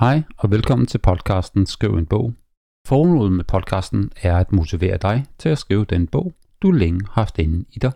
Hej 0.00 0.22
og 0.36 0.50
velkommen 0.50 0.86
til 0.86 0.98
podcasten 0.98 1.66
Skriv 1.66 1.90
en 1.90 2.06
bog. 2.06 2.34
Formålet 2.86 3.32
med 3.32 3.44
podcasten 3.44 4.10
er 4.22 4.36
at 4.36 4.52
motivere 4.52 4.96
dig 4.96 5.24
til 5.38 5.48
at 5.48 5.58
skrive 5.58 5.84
den 5.84 6.06
bog, 6.06 6.32
du 6.62 6.70
længe 6.70 7.00
har 7.06 7.22
haft 7.22 7.38
inde 7.38 7.64
i 7.72 7.78
dig, 7.78 7.92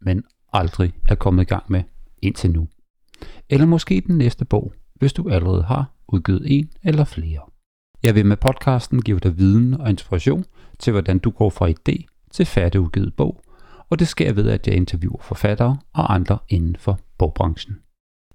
men 0.00 0.24
aldrig 0.52 0.92
er 1.08 1.14
kommet 1.14 1.42
i 1.42 1.44
gang 1.46 1.64
med 1.68 1.82
indtil 2.22 2.50
nu. 2.50 2.68
Eller 3.50 3.66
måske 3.66 4.02
den 4.06 4.18
næste 4.18 4.44
bog, 4.44 4.72
hvis 4.94 5.12
du 5.12 5.28
allerede 5.28 5.62
har 5.62 5.94
udgivet 6.08 6.42
en 6.46 6.70
eller 6.82 7.04
flere. 7.04 7.40
Jeg 8.02 8.14
vil 8.14 8.26
med 8.26 8.36
podcasten 8.36 9.02
give 9.02 9.18
dig 9.18 9.38
viden 9.38 9.74
og 9.80 9.90
inspiration 9.90 10.44
til, 10.78 10.90
hvordan 10.90 11.18
du 11.18 11.30
går 11.30 11.50
fra 11.50 11.68
idé 11.68 12.26
til 12.30 12.46
færdigudgivet 12.46 13.16
bog, 13.16 13.44
og 13.90 13.98
det 13.98 14.08
sker 14.08 14.32
ved, 14.32 14.48
at 14.48 14.66
jeg 14.66 14.76
interviewer 14.76 15.22
forfattere 15.22 15.78
og 15.92 16.14
andre 16.14 16.38
inden 16.48 16.76
for 16.76 17.00
bogbranchen. 17.18 17.76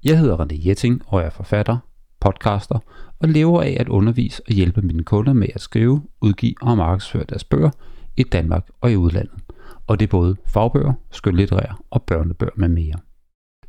Jeg 0.04 0.20
hedder 0.20 0.46
René 0.46 0.68
Jetting 0.68 1.02
og 1.08 1.22
er 1.22 1.30
forfatter, 1.30 1.78
podcaster 2.20 2.80
og 3.20 3.30
lever 3.30 3.62
af 3.62 3.78
at 3.80 3.90
undervise 3.90 4.42
og 4.48 4.54
hjælpe 4.54 4.82
mine 4.82 5.04
kunder 5.04 5.34
med 5.34 5.48
at 5.56 5.62
skrive, 5.62 6.02
udgive 6.22 6.56
og 6.62 6.78
markedsføre 6.78 7.24
deres 7.30 7.44
bøger 7.44 7.70
i 8.18 8.24
Danmark 8.24 8.70
og 8.82 8.92
i 8.92 8.96
udlandet. 8.96 9.40
Og 9.88 10.00
det 10.00 10.06
er 10.06 10.10
både 10.10 10.36
fagbøger, 10.48 10.94
skønlitterære 11.12 11.76
og 11.90 12.04
børnebøger 12.04 12.52
med 12.56 12.70
mere. 12.70 12.96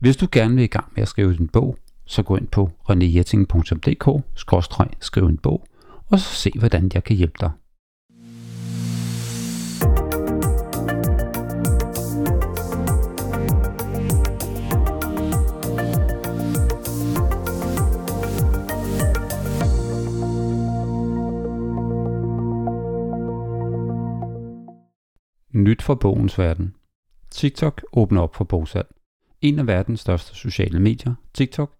Hvis 0.01 0.17
du 0.17 0.27
gerne 0.33 0.55
vil 0.55 0.65
i 0.65 0.67
gang 0.67 0.93
med 0.95 1.03
at 1.03 1.09
skrive 1.09 1.37
din 1.37 1.49
bog, 1.49 1.77
så 2.07 2.23
gå 2.23 2.37
ind 2.37 2.49
på 2.49 2.71
renéjetting.dk-skriv 2.91 5.27
en 5.27 5.39
bog, 5.39 5.67
og 6.11 6.19
så 6.19 6.35
se 6.35 6.51
hvordan 6.59 6.91
jeg 6.95 7.05
kan 7.05 7.17
hjælpe 7.17 7.37
dig. 7.41 7.51
Nyt 25.71 25.83
fra 25.83 25.95
bogens 25.95 26.39
verden. 26.39 26.75
TikTok 27.31 27.85
åbner 27.93 28.21
op 28.21 28.37
for 28.37 28.45
bogsalg. 28.45 28.87
En 29.41 29.59
af 29.59 29.67
verdens 29.67 30.01
største 30.01 30.35
sociale 30.35 30.81
medier, 30.81 31.15
TikTok, 31.35 31.75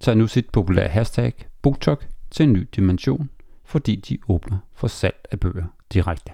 tager 0.00 0.16
nu 0.16 0.26
sit 0.26 0.50
populære 0.50 0.88
hashtag 0.88 1.32
BookTok 1.62 2.06
til 2.30 2.42
en 2.42 2.52
ny 2.52 2.68
dimension, 2.76 3.30
fordi 3.64 3.96
de 3.96 4.18
åbner 4.28 4.58
for 4.74 4.86
salg 4.86 5.16
af 5.30 5.40
bøger 5.40 5.64
direkte. 5.92 6.32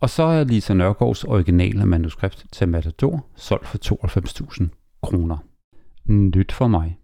Og 0.00 0.10
så 0.10 0.22
er 0.22 0.44
Lisa 0.44 0.74
Nørgaards 0.74 1.24
originale 1.24 1.86
manuskript 1.86 2.46
til 2.52 2.68
Matador 2.68 3.26
solgt 3.36 3.66
for 3.66 3.78
92.000 3.78 4.68
kroner. 5.02 5.36
Nyt 6.04 6.52
for 6.52 6.68
mig. 6.68 6.98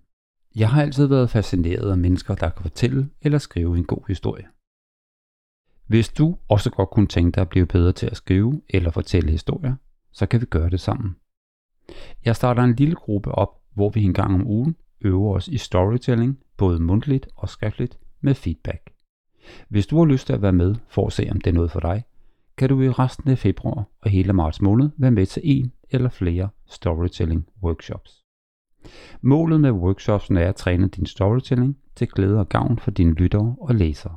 Jeg 0.57 0.71
har 0.71 0.83
altid 0.83 1.07
været 1.07 1.31
fascineret 1.31 1.91
af 1.91 1.99
mennesker, 1.99 2.35
der 2.35 2.51
kan 2.51 2.63
fortælle 2.63 3.09
eller 3.23 3.39
skrive 3.39 3.79
en 3.79 3.85
god 3.85 4.03
historie. 4.09 4.45
Hvis 5.89 6.09
du 6.09 6.37
også 6.49 6.71
godt 6.71 6.91
kunne 6.91 7.07
tænke 7.07 7.35
dig 7.35 7.41
at 7.41 7.49
blive 7.49 7.67
bedre 7.67 7.93
til 7.93 8.07
at 8.07 8.17
skrive 8.17 8.63
eller 8.69 8.91
fortælle 8.91 9.31
historier, 9.31 9.75
så 10.13 10.27
kan 10.27 10.41
vi 10.41 10.47
gøre 10.47 10.71
det 10.71 10.81
sammen. 10.81 11.17
Jeg 12.25 12.37
starter 12.37 12.63
en 12.63 12.75
lille 12.75 12.95
gruppe 12.95 13.33
op, 13.33 13.61
hvor 13.75 13.91
vi 13.91 14.03
en 14.03 14.15
gang 14.15 14.35
om 14.35 14.47
ugen 14.47 14.77
øver 15.01 15.35
os 15.35 15.49
i 15.49 15.59
storytelling, 15.59 16.39
både 16.57 16.81
mundtligt 16.81 17.29
og 17.37 17.49
skriftligt, 17.49 17.99
med 18.21 18.35
feedback. 18.35 18.91
Hvis 19.69 19.87
du 19.87 19.99
har 19.99 20.05
lyst 20.05 20.27
til 20.27 20.33
at 20.33 20.43
være 20.43 20.53
med 20.53 20.75
for 20.89 21.07
at 21.07 21.13
se, 21.13 21.29
om 21.31 21.41
det 21.41 21.51
er 21.51 21.55
noget 21.55 21.71
for 21.71 21.81
dig, 21.81 22.05
kan 22.57 22.69
du 22.69 22.83
i 22.83 22.91
resten 22.91 23.31
af 23.31 23.39
februar 23.39 23.85
og 24.03 24.11
hele 24.11 24.33
marts 24.33 24.61
måned 24.61 24.91
være 24.97 25.11
med 25.11 25.27
til 25.27 25.43
en 25.45 25.73
eller 25.91 26.09
flere 26.09 26.49
storytelling 26.67 27.47
workshops. 27.63 28.25
Målet 29.21 29.61
med 29.61 29.71
workshopsen 29.71 30.37
er 30.37 30.49
at 30.49 30.57
træne 30.57 30.89
din 30.89 31.07
storytelling 31.07 31.79
til 31.97 32.09
glæde 32.09 32.41
og 32.41 32.49
gavn 32.49 32.79
for 32.79 32.91
dine 32.91 33.15
lyttere 33.15 33.57
og 33.61 33.75
læsere. 33.75 34.17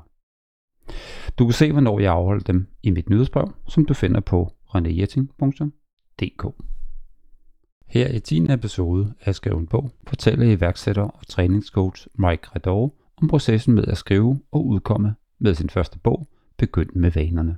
Du 1.39 1.45
kan 1.45 1.53
se, 1.53 1.71
hvornår 1.71 1.99
jeg 1.99 2.11
afholder 2.11 2.43
dem 2.43 2.67
i 2.83 2.91
mit 2.91 3.09
nyhedsbrev, 3.09 3.53
som 3.67 3.85
du 3.85 3.93
finder 3.93 4.19
på 4.19 4.51
renéjetting.dk. 4.75 6.45
Her 7.87 8.07
i 8.07 8.19
10. 8.19 8.53
episode 8.53 9.13
af 9.21 9.35
Skrive 9.35 9.59
en 9.59 9.67
bog 9.67 9.91
fortæller 10.07 10.45
iværksætter 10.45 11.03
og 11.03 11.27
træningscoach 11.27 12.07
Mike 12.15 12.47
Redor 12.55 12.95
om 13.21 13.27
processen 13.27 13.73
med 13.73 13.85
at 13.85 13.97
skrive 13.97 14.41
og 14.51 14.65
udkomme 14.65 15.15
med 15.39 15.53
sin 15.53 15.69
første 15.69 15.99
bog, 15.99 16.27
Begynd 16.57 16.89
med 16.93 17.11
vanerne. 17.11 17.57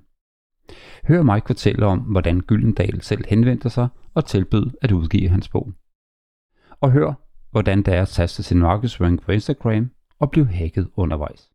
Hør 1.07 1.23
Mike 1.23 1.47
fortælle 1.47 1.85
om, 1.85 1.99
hvordan 1.99 2.41
Gyldendal 2.41 3.01
selv 3.01 3.25
henvendte 3.27 3.69
sig 3.69 3.87
og 4.13 4.25
tilbød 4.25 4.71
at 4.81 4.91
udgive 4.91 5.29
hans 5.29 5.49
bog. 5.49 5.73
Og 6.81 6.91
hør, 6.91 7.13
hvordan 7.51 7.83
det 7.83 7.93
er 7.93 8.01
at 8.01 8.07
taste 8.07 8.43
sin 8.43 8.59
markedsføring 8.59 9.21
på 9.21 9.31
Instagram 9.31 9.91
og 10.19 10.31
blive 10.31 10.47
hacket 10.47 10.89
undervejs 10.95 11.52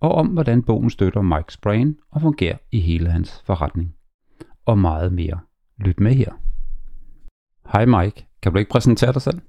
og 0.00 0.12
om 0.12 0.26
hvordan 0.26 0.62
bogen 0.62 0.90
støtter 0.90 1.22
Mikes 1.22 1.56
brain 1.56 1.96
og 2.12 2.20
fungerer 2.20 2.56
i 2.72 2.80
hele 2.80 3.10
hans 3.10 3.42
forretning. 3.46 3.94
Og 4.66 4.78
meget 4.78 5.12
mere. 5.12 5.40
Lyt 5.78 6.00
med 6.00 6.14
her. 6.14 6.32
Hej 7.72 7.84
Mike, 7.84 8.26
kan 8.42 8.52
du 8.52 8.58
ikke 8.58 8.70
præsentere 8.70 9.12
dig 9.12 9.22
selv? 9.22 9.40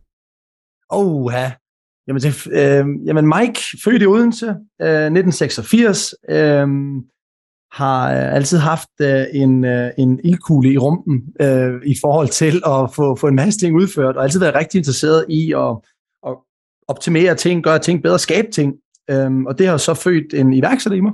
Oh, 0.89 1.33
ja. 1.33 1.51
Jamen, 2.07 2.21
det, 2.21 2.47
øh, 2.47 2.85
jamen 3.07 3.25
Mike, 3.27 3.59
født 3.83 4.01
i 4.01 4.05
Odense, 4.05 4.47
øh, 4.81 5.05
1986, 5.05 6.15
øh, 6.29 6.67
har 7.73 8.11
øh, 8.11 8.35
altid 8.35 8.57
haft 8.57 8.89
øh, 9.01 9.25
en, 9.33 9.65
øh, 9.65 9.91
en 9.97 10.19
ildkugle 10.23 10.73
i 10.73 10.77
rumpen 10.77 11.23
øh, 11.41 11.81
i 11.85 11.95
forhold 12.01 12.27
til 12.27 12.61
at 12.65 12.93
få, 12.95 13.15
få 13.15 13.27
en 13.27 13.35
masse 13.35 13.59
ting 13.59 13.75
udført, 13.75 14.17
og 14.17 14.23
altid 14.23 14.39
været 14.39 14.55
rigtig 14.55 14.77
interesseret 14.77 15.25
i 15.29 15.53
at, 15.53 15.77
at 16.27 16.35
optimere 16.87 17.35
ting, 17.35 17.63
gøre 17.63 17.79
ting 17.79 18.03
bedre, 18.03 18.19
skabe 18.19 18.47
ting. 18.51 18.73
Øhm, 19.09 19.45
og 19.45 19.59
det 19.59 19.67
har 19.67 19.77
så 19.77 19.93
født 19.93 20.33
en 20.33 20.53
iværksætter 20.53 20.97
i 20.97 21.01
mig, 21.01 21.13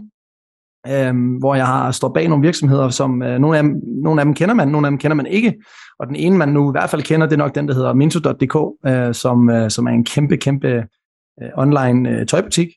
øhm, 0.87 1.35
hvor 1.35 1.55
jeg 1.55 1.65
har 1.65 1.91
stået 1.91 2.13
bag 2.13 2.27
nogle 2.27 2.45
virksomheder, 2.45 2.89
som 2.89 3.21
øh, 3.23 3.39
nogle, 3.39 3.57
af 3.57 3.63
dem, 3.63 3.81
nogle 4.03 4.21
af 4.21 4.25
dem 4.25 4.33
kender 4.33 4.55
man, 4.55 4.67
nogle 4.67 4.87
af 4.87 4.91
dem 4.91 4.97
kender 4.97 5.15
man 5.15 5.25
ikke. 5.25 5.53
Og 5.99 6.07
den 6.07 6.15
ene, 6.15 6.37
man 6.37 6.49
nu 6.49 6.71
i 6.71 6.73
hvert 6.73 6.89
fald 6.89 7.01
kender, 7.01 7.27
det 7.27 7.33
er 7.33 7.37
nok 7.37 7.55
den, 7.55 7.67
der 7.67 7.73
hedder 7.73 7.93
Minto.dk, 7.93 8.87
øh, 8.87 9.13
som, 9.13 9.49
øh, 9.49 9.69
som 9.69 9.87
er 9.87 9.91
en 9.91 10.05
kæmpe, 10.05 10.37
kæmpe 10.37 10.67
øh, 11.41 11.49
online 11.57 12.09
øh, 12.09 12.25
tøjbutik. 12.25 12.67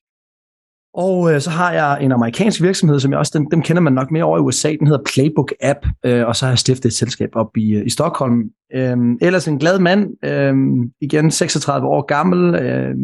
Og 0.94 1.34
øh, 1.34 1.40
så 1.40 1.50
har 1.50 1.72
jeg 1.72 2.02
en 2.02 2.12
amerikansk 2.12 2.62
virksomhed, 2.62 3.00
som 3.00 3.10
jeg 3.10 3.18
også, 3.18 3.38
den, 3.38 3.50
dem 3.50 3.62
kender 3.62 3.82
man 3.82 3.92
nok 3.92 4.10
mere 4.10 4.24
over 4.24 4.38
i 4.38 4.40
USA, 4.40 4.76
den 4.78 4.86
hedder 4.86 5.02
Playbook 5.14 5.52
App, 5.60 5.78
øh, 6.04 6.26
og 6.26 6.36
så 6.36 6.44
har 6.44 6.50
jeg 6.50 6.58
stiftet 6.58 6.84
et 6.84 6.92
selskab 6.92 7.30
op 7.32 7.56
i, 7.56 7.74
øh, 7.74 7.86
i 7.86 7.90
Stockholm. 7.90 8.42
Øh, 8.74 8.96
ellers 9.20 9.48
en 9.48 9.58
glad 9.58 9.78
mand, 9.78 10.24
øh, 10.24 10.54
igen 11.00 11.30
36 11.30 11.86
år 11.86 12.02
gammel, 12.02 12.54
øh, 12.54 12.94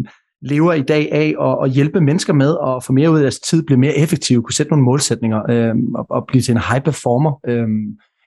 lever 0.43 0.73
i 0.73 0.83
dag 0.83 1.13
af 1.13 1.35
at, 1.41 1.59
at 1.65 1.71
hjælpe 1.71 2.01
mennesker 2.01 2.33
med 2.33 2.57
at 2.67 2.85
få 2.85 2.93
mere 2.93 3.11
ud 3.11 3.17
af 3.17 3.23
deres 3.23 3.41
tid, 3.41 3.63
blive 3.67 3.79
mere 3.79 3.97
effektive, 3.97 4.43
kunne 4.43 4.55
sætte 4.55 4.73
nogle 4.73 4.85
målsætninger 4.85 5.43
øh, 5.51 5.75
og, 5.95 6.07
og 6.11 6.25
blive 6.29 6.43
til 6.43 6.53
en 6.53 6.61
high 6.71 6.83
performer 6.83 7.41
øh, 7.49 7.69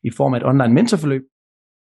i 0.03 0.11
form 0.17 0.33
af 0.33 0.37
et 0.37 0.45
online 0.45 0.73
mentorforløb. 0.73 1.21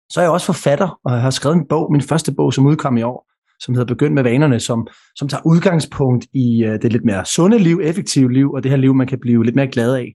Så 0.10 0.20
er 0.20 0.24
jeg 0.24 0.32
også 0.32 0.46
forfatter 0.46 1.00
og 1.06 1.12
har 1.12 1.30
skrevet 1.30 1.56
en 1.56 1.68
bog, 1.70 1.92
min 1.92 2.02
første 2.02 2.34
bog, 2.34 2.54
som 2.54 2.66
udkom 2.66 2.98
i 2.98 3.02
år, 3.02 3.28
som 3.60 3.74
hedder 3.74 3.94
Begynd 3.94 4.14
med 4.14 4.24
vanerne, 4.24 4.60
som, 4.60 4.88
som 5.16 5.28
tager 5.28 5.42
udgangspunkt 5.46 6.26
i 6.34 6.64
øh, 6.64 6.82
det 6.82 6.92
lidt 6.92 7.06
mere 7.06 7.26
sunde 7.26 7.60
liv, 7.60 7.80
effektive 7.84 8.34
liv, 8.34 8.52
og 8.52 8.64
det 8.64 8.72
her 8.72 8.78
liv, 8.78 8.94
man 8.94 9.08
kan 9.08 9.20
blive 9.20 9.46
lidt 9.46 9.56
mere 9.56 9.68
glad 9.68 9.96
af. 9.96 10.14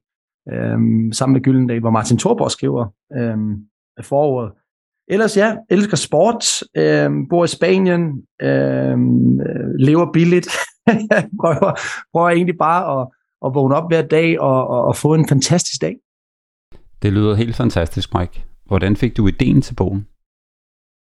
Øhm, 0.53 1.13
sammen 1.13 1.33
med 1.33 1.43
Gyldendal, 1.43 1.81
hvor 1.81 1.91
Martin 1.91 2.19
Thorborg 2.19 2.51
skriver 2.51 2.87
øhm, 3.19 3.57
foråret. 4.03 4.53
Ellers 5.11 5.37
ja, 5.37 5.55
elsker 5.71 5.97
sport, 5.97 6.45
øh, 6.77 7.11
bor 7.31 7.45
i 7.45 7.49
Spanien, 7.49 8.03
øh, 8.43 8.99
lever 9.79 10.13
billigt. 10.13 10.49
prøver, 11.41 11.81
prøver 12.13 12.29
egentlig 12.29 12.59
bare 12.59 13.01
at, 13.01 13.09
at 13.47 13.55
vågne 13.55 13.75
op 13.75 13.91
hver 13.91 14.03
dag 14.03 14.41
og, 14.41 14.69
og, 14.69 14.85
og 14.85 14.97
få 14.97 15.15
en 15.15 15.29
fantastisk 15.29 15.81
dag. 15.81 15.97
Det 17.03 17.13
lyder 17.13 17.35
helt 17.35 17.57
fantastisk, 17.57 18.15
Mike. 18.15 18.45
Hvordan 18.67 18.97
fik 18.97 19.17
du 19.17 19.29
ideen 19.29 19.63
til 19.63 19.75
bogen? 19.75 20.07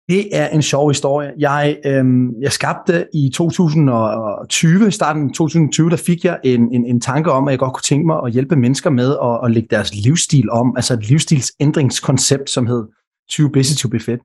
Det 0.08 0.36
er 0.36 0.48
en 0.48 0.62
sjov 0.62 0.90
historie. 0.90 1.32
Jeg, 1.38 1.76
øh, 1.86 2.04
jeg 2.40 2.52
skabte 2.52 3.06
i 3.14 3.30
2020, 3.34 4.90
starten 4.90 5.28
af 5.28 5.34
2020, 5.34 5.90
der 5.90 5.96
fik 5.96 6.24
jeg 6.24 6.40
en, 6.44 6.74
en, 6.74 6.86
en 6.86 7.00
tanke 7.00 7.32
om, 7.32 7.48
at 7.48 7.52
jeg 7.52 7.58
godt 7.58 7.72
kunne 7.72 7.82
tænke 7.82 8.06
mig 8.06 8.20
at 8.26 8.32
hjælpe 8.32 8.56
mennesker 8.56 8.90
med 8.90 9.16
at, 9.22 9.40
at 9.44 9.50
lægge 9.50 9.68
deres 9.70 9.94
livsstil 10.04 10.50
om, 10.50 10.72
altså 10.76 10.94
et 10.94 11.08
livsstilsændringskoncept, 11.08 12.50
som 12.50 12.66
hed 12.66 12.84
20 13.30 13.50
busy 13.52 13.74
to 13.82 13.88
be 13.88 14.00
fit. 14.00 14.20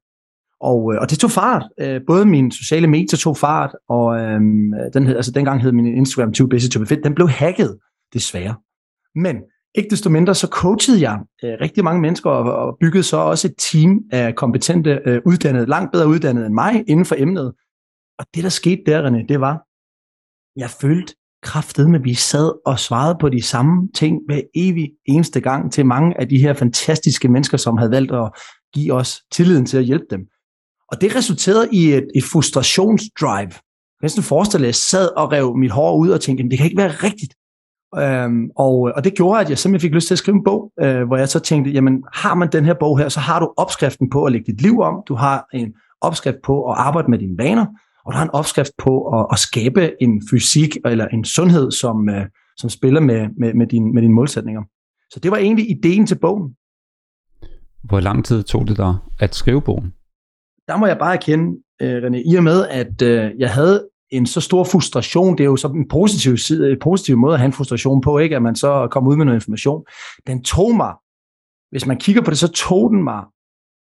Og, 0.60 0.94
øh, 0.94 1.02
og 1.02 1.10
det 1.10 1.20
tog 1.20 1.32
fart. 1.32 1.64
Øh, 1.80 2.02
både 2.08 2.26
min 2.26 2.52
sociale 2.52 2.88
medier 2.88 3.18
tog 3.18 3.38
fart, 3.38 3.76
og 3.90 4.20
øh, 4.20 4.40
den 4.94 5.08
hed, 5.08 5.16
altså 5.16 5.32
dengang 5.32 5.62
hed 5.62 5.72
min 5.72 5.86
Instagram 5.86 6.34
20 6.34 6.50
busy 6.50 6.68
to 6.70 6.80
be 6.80 6.86
fit. 6.86 7.04
Den 7.04 7.16
blev 7.16 7.30
hacket, 7.30 7.78
desværre. 8.14 8.56
Men 9.16 9.36
ikke 9.76 9.90
desto 9.90 10.10
mindre, 10.10 10.36
så 10.36 10.48
coachede 10.48 11.02
jeg 11.02 11.20
øh, 11.44 11.54
rigtig 11.62 11.84
mange 11.84 12.02
mennesker 12.02 12.30
og, 12.30 12.68
og 12.68 12.78
byggede 12.80 13.04
så 13.04 13.18
også 13.18 13.48
et 13.48 13.56
team 13.72 14.00
af 14.12 14.36
kompetente, 14.36 15.02
øh, 15.06 15.22
uddannede, 15.26 15.66
langt 15.66 15.92
bedre 15.92 16.08
uddannede 16.08 16.46
end 16.46 16.54
mig 16.54 16.84
inden 16.88 17.06
for 17.06 17.16
emnet. 17.18 17.54
Og 18.20 18.26
det, 18.36 18.44
der 18.44 18.50
skete 18.50 18.82
der, 18.86 19.10
René, 19.10 19.26
det 19.30 19.42
var, 19.42 19.64
jeg 20.56 20.70
følte 20.70 21.14
kraftet 21.44 21.90
med, 21.90 22.00
at 22.00 22.06
vi 22.06 22.14
sad 22.14 22.52
og 22.66 22.80
svarede 22.80 23.18
på 23.20 23.30
de 23.30 23.42
samme 23.42 23.90
ting 23.96 24.20
hver 24.28 24.42
evig 24.56 24.92
eneste 25.06 25.42
gang 25.42 25.72
til 25.72 25.86
mange 25.86 26.20
af 26.22 26.30
de 26.30 26.38
her 26.38 26.54
fantastiske 26.54 27.28
mennesker, 27.28 27.58
som 27.58 27.78
havde 27.78 27.92
valgt 27.92 28.12
at 28.12 28.32
give 28.74 28.94
os 28.94 29.22
tilliden 29.32 29.66
til 29.66 29.78
at 29.78 29.84
hjælpe 29.84 30.06
dem. 30.10 30.22
Og 30.92 31.02
det 31.02 31.16
resulterede 31.16 31.70
i 31.72 31.94
et, 31.94 32.08
et 32.16 32.24
frustrationsdrive. 32.24 33.52
næsten 34.02 34.24
forestille, 34.24 34.66
at 34.66 34.68
jeg 34.68 34.76
sad 34.76 35.10
og 35.18 35.32
rev 35.32 35.58
mit 35.58 35.72
hår 35.72 35.98
ud 35.98 36.10
og 36.10 36.22
tænkte, 36.22 36.50
det 36.50 36.58
kan 36.58 36.66
ikke 36.66 36.78
være 36.78 36.92
rigtigt. 37.08 37.34
Øhm, 37.96 38.50
og, 38.56 38.92
og 38.96 39.04
det 39.04 39.16
gjorde, 39.16 39.42
at 39.42 39.50
jeg 39.50 39.58
simpelthen 39.58 39.88
fik 39.88 39.96
lyst 39.96 40.08
til 40.08 40.14
at 40.14 40.18
skrive 40.18 40.36
en 40.36 40.44
bog, 40.44 40.72
øh, 40.80 41.04
hvor 41.08 41.18
jeg 41.18 41.30
så 41.30 41.40
tænkte, 41.40 41.72
jamen 41.72 42.04
har 42.14 42.36
man 42.36 42.52
den 42.52 42.66
her 42.66 42.74
bog 42.80 43.00
her, 43.00 43.10
så 43.10 43.20
har 43.20 43.40
du 43.40 43.54
opskriften 43.58 44.10
på 44.10 44.24
at 44.24 44.32
lægge 44.32 44.52
dit 44.52 44.62
liv 44.62 44.80
om, 44.80 45.04
du 45.08 45.16
har 45.16 45.48
en 45.54 45.74
opskrift 46.02 46.38
på 46.44 46.72
at 46.72 46.76
arbejde 46.78 47.12
med 47.12 47.20
dine 47.20 47.38
vaner, 47.38 47.66
og 48.06 48.14
du 48.14 48.18
har 48.18 48.24
en 48.24 48.32
opskrift 48.32 48.72
på 48.78 49.20
at, 49.20 49.26
at 49.32 49.40
skabe 49.40 50.04
en 50.04 50.22
fysik 50.32 50.78
eller 50.86 51.08
en 51.08 51.26
sundhed, 51.26 51.72
som, 51.72 52.10
øh, 52.10 52.26
som 52.58 52.70
spiller 52.70 53.00
med, 53.00 53.28
med, 53.38 53.54
med, 53.54 53.68
din, 53.68 53.94
med 53.94 54.02
dine 54.02 54.14
målsætninger. 54.14 54.62
Så 55.12 55.20
det 55.20 55.32
var 55.32 55.38
egentlig 55.38 55.70
ideen 55.70 56.08
til 56.08 56.16
bogen. 56.16 56.56
Hvor 57.90 58.00
lang 58.00 58.26
tid 58.26 58.44
tog 58.44 58.68
det 58.68 58.78
dig 58.78 58.96
at 59.20 59.36
skrive 59.36 59.62
bogen? 59.62 59.94
Der 60.68 60.78
må 60.78 60.86
jeg 60.86 60.98
bare 60.98 61.14
erkende, 61.14 61.58
øh, 61.82 62.04
René, 62.04 62.32
i 62.32 62.36
og 62.36 62.44
med, 62.44 62.68
at 62.68 63.02
øh, 63.02 63.32
jeg 63.40 63.54
havde 63.54 63.88
en 64.10 64.26
så 64.26 64.42
stor 64.42 64.64
frustration, 64.64 65.38
det 65.38 65.44
er 65.44 65.46
jo 65.46 65.56
så 65.56 65.68
en 65.68 65.88
positiv, 65.88 66.38
side, 66.38 66.72
en 66.72 66.80
positiv 66.82 67.18
måde 67.18 67.34
at 67.34 67.40
have 67.40 67.46
en 67.46 67.54
frustration 67.54 68.02
på, 68.02 68.18
ikke? 68.18 68.36
at 68.36 68.42
man 68.42 68.56
så 68.56 68.88
kommer 68.92 69.12
ud 69.12 69.16
med 69.16 69.26
noget 69.26 69.38
information. 69.38 69.84
Den 70.28 70.44
tog 70.44 70.76
mig, 70.76 70.94
hvis 71.72 71.86
man 71.86 71.98
kigger 71.98 72.22
på 72.22 72.30
det, 72.30 72.40
så 72.40 72.48
tog 72.48 72.92
den 72.92 73.04
mig 73.04 73.24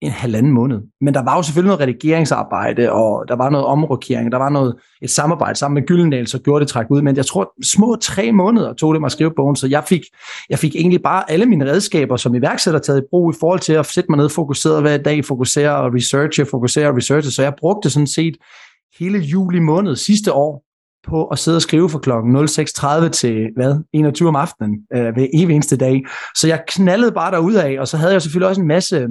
en 0.01 0.11
halvanden 0.11 0.51
måned. 0.51 0.81
Men 1.01 1.13
der 1.13 1.23
var 1.23 1.35
jo 1.35 1.43
selvfølgelig 1.43 1.69
noget 1.69 1.81
redigeringsarbejde, 1.81 2.91
og 2.91 3.25
der 3.27 3.35
var 3.35 3.49
noget 3.49 3.65
omrokering, 3.67 4.31
der 4.31 4.37
var 4.37 4.49
noget, 4.49 4.75
et 5.01 5.09
samarbejde 5.09 5.55
sammen 5.59 5.75
med 5.75 5.87
Gyldendal, 5.87 6.27
så 6.27 6.39
gjorde 6.39 6.59
det 6.59 6.67
træk 6.67 6.85
ud. 6.89 7.01
Men 7.01 7.15
jeg 7.15 7.25
tror, 7.25 7.53
små 7.63 7.95
tre 8.01 8.31
måneder 8.31 8.73
tog 8.73 8.93
det 8.93 9.01
mig 9.01 9.05
at 9.05 9.11
skrive 9.11 9.31
bogen, 9.35 9.55
så 9.55 9.67
jeg 9.67 9.83
fik, 9.83 10.01
jeg 10.49 10.59
fik 10.59 10.75
egentlig 10.75 11.01
bare 11.01 11.31
alle 11.31 11.45
mine 11.45 11.65
redskaber 11.65 12.17
som 12.17 12.35
iværksætter 12.35 12.79
taget 12.79 12.99
i 12.99 13.05
brug 13.09 13.33
i 13.33 13.37
forhold 13.39 13.59
til 13.59 13.73
at 13.73 13.85
sætte 13.85 14.11
mig 14.11 14.17
ned 14.17 14.29
fokuseret 14.29 14.81
hver 14.81 14.97
dag, 14.97 15.25
fokusere 15.25 15.75
og 15.75 15.93
researche, 15.93 16.45
fokusere 16.45 16.87
og 16.87 16.95
researche. 16.95 17.31
Så 17.31 17.43
jeg 17.43 17.53
brugte 17.59 17.89
sådan 17.89 18.07
set 18.07 18.37
hele 18.99 19.19
juli 19.19 19.59
måned 19.59 19.95
sidste 19.95 20.33
år 20.33 20.63
på 21.07 21.27
at 21.27 21.39
sidde 21.39 21.57
og 21.57 21.61
skrive 21.61 21.89
fra 21.89 21.99
klokken 21.99 22.35
06.30 22.35 23.09
til 23.09 23.49
hvad, 23.55 23.83
21 23.93 24.27
om 24.27 24.35
aftenen 24.35 24.79
øh, 24.95 25.15
ved 25.15 25.27
evig 25.33 25.53
eneste 25.53 25.77
dag. 25.77 26.01
Så 26.35 26.47
jeg 26.47 26.63
knaldede 26.67 27.11
bare 27.11 27.63
af, 27.63 27.79
og 27.79 27.87
så 27.87 27.97
havde 27.97 28.13
jeg 28.13 28.21
selvfølgelig 28.21 28.49
også 28.49 28.61
en 28.61 28.67
masse 28.67 29.07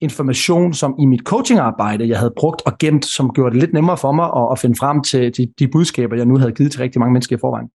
information, 0.00 0.72
som 0.72 0.94
i 1.00 1.06
mit 1.06 1.20
coachingarbejde, 1.20 2.08
jeg 2.08 2.18
havde 2.18 2.32
brugt 2.36 2.62
og 2.66 2.78
gemt, 2.78 3.04
som 3.04 3.30
gjorde 3.34 3.52
det 3.52 3.60
lidt 3.60 3.72
nemmere 3.72 3.96
for 3.96 4.12
mig 4.12 4.26
at, 4.36 4.48
at 4.52 4.58
finde 4.58 4.76
frem 4.76 5.02
til 5.02 5.36
de, 5.36 5.52
de 5.58 5.68
budskaber, 5.68 6.16
jeg 6.16 6.26
nu 6.26 6.38
havde 6.38 6.52
givet 6.52 6.72
til 6.72 6.80
rigtig 6.80 6.98
mange 6.98 7.12
mennesker 7.12 7.36
i 7.36 7.40
forvejen. 7.40 7.68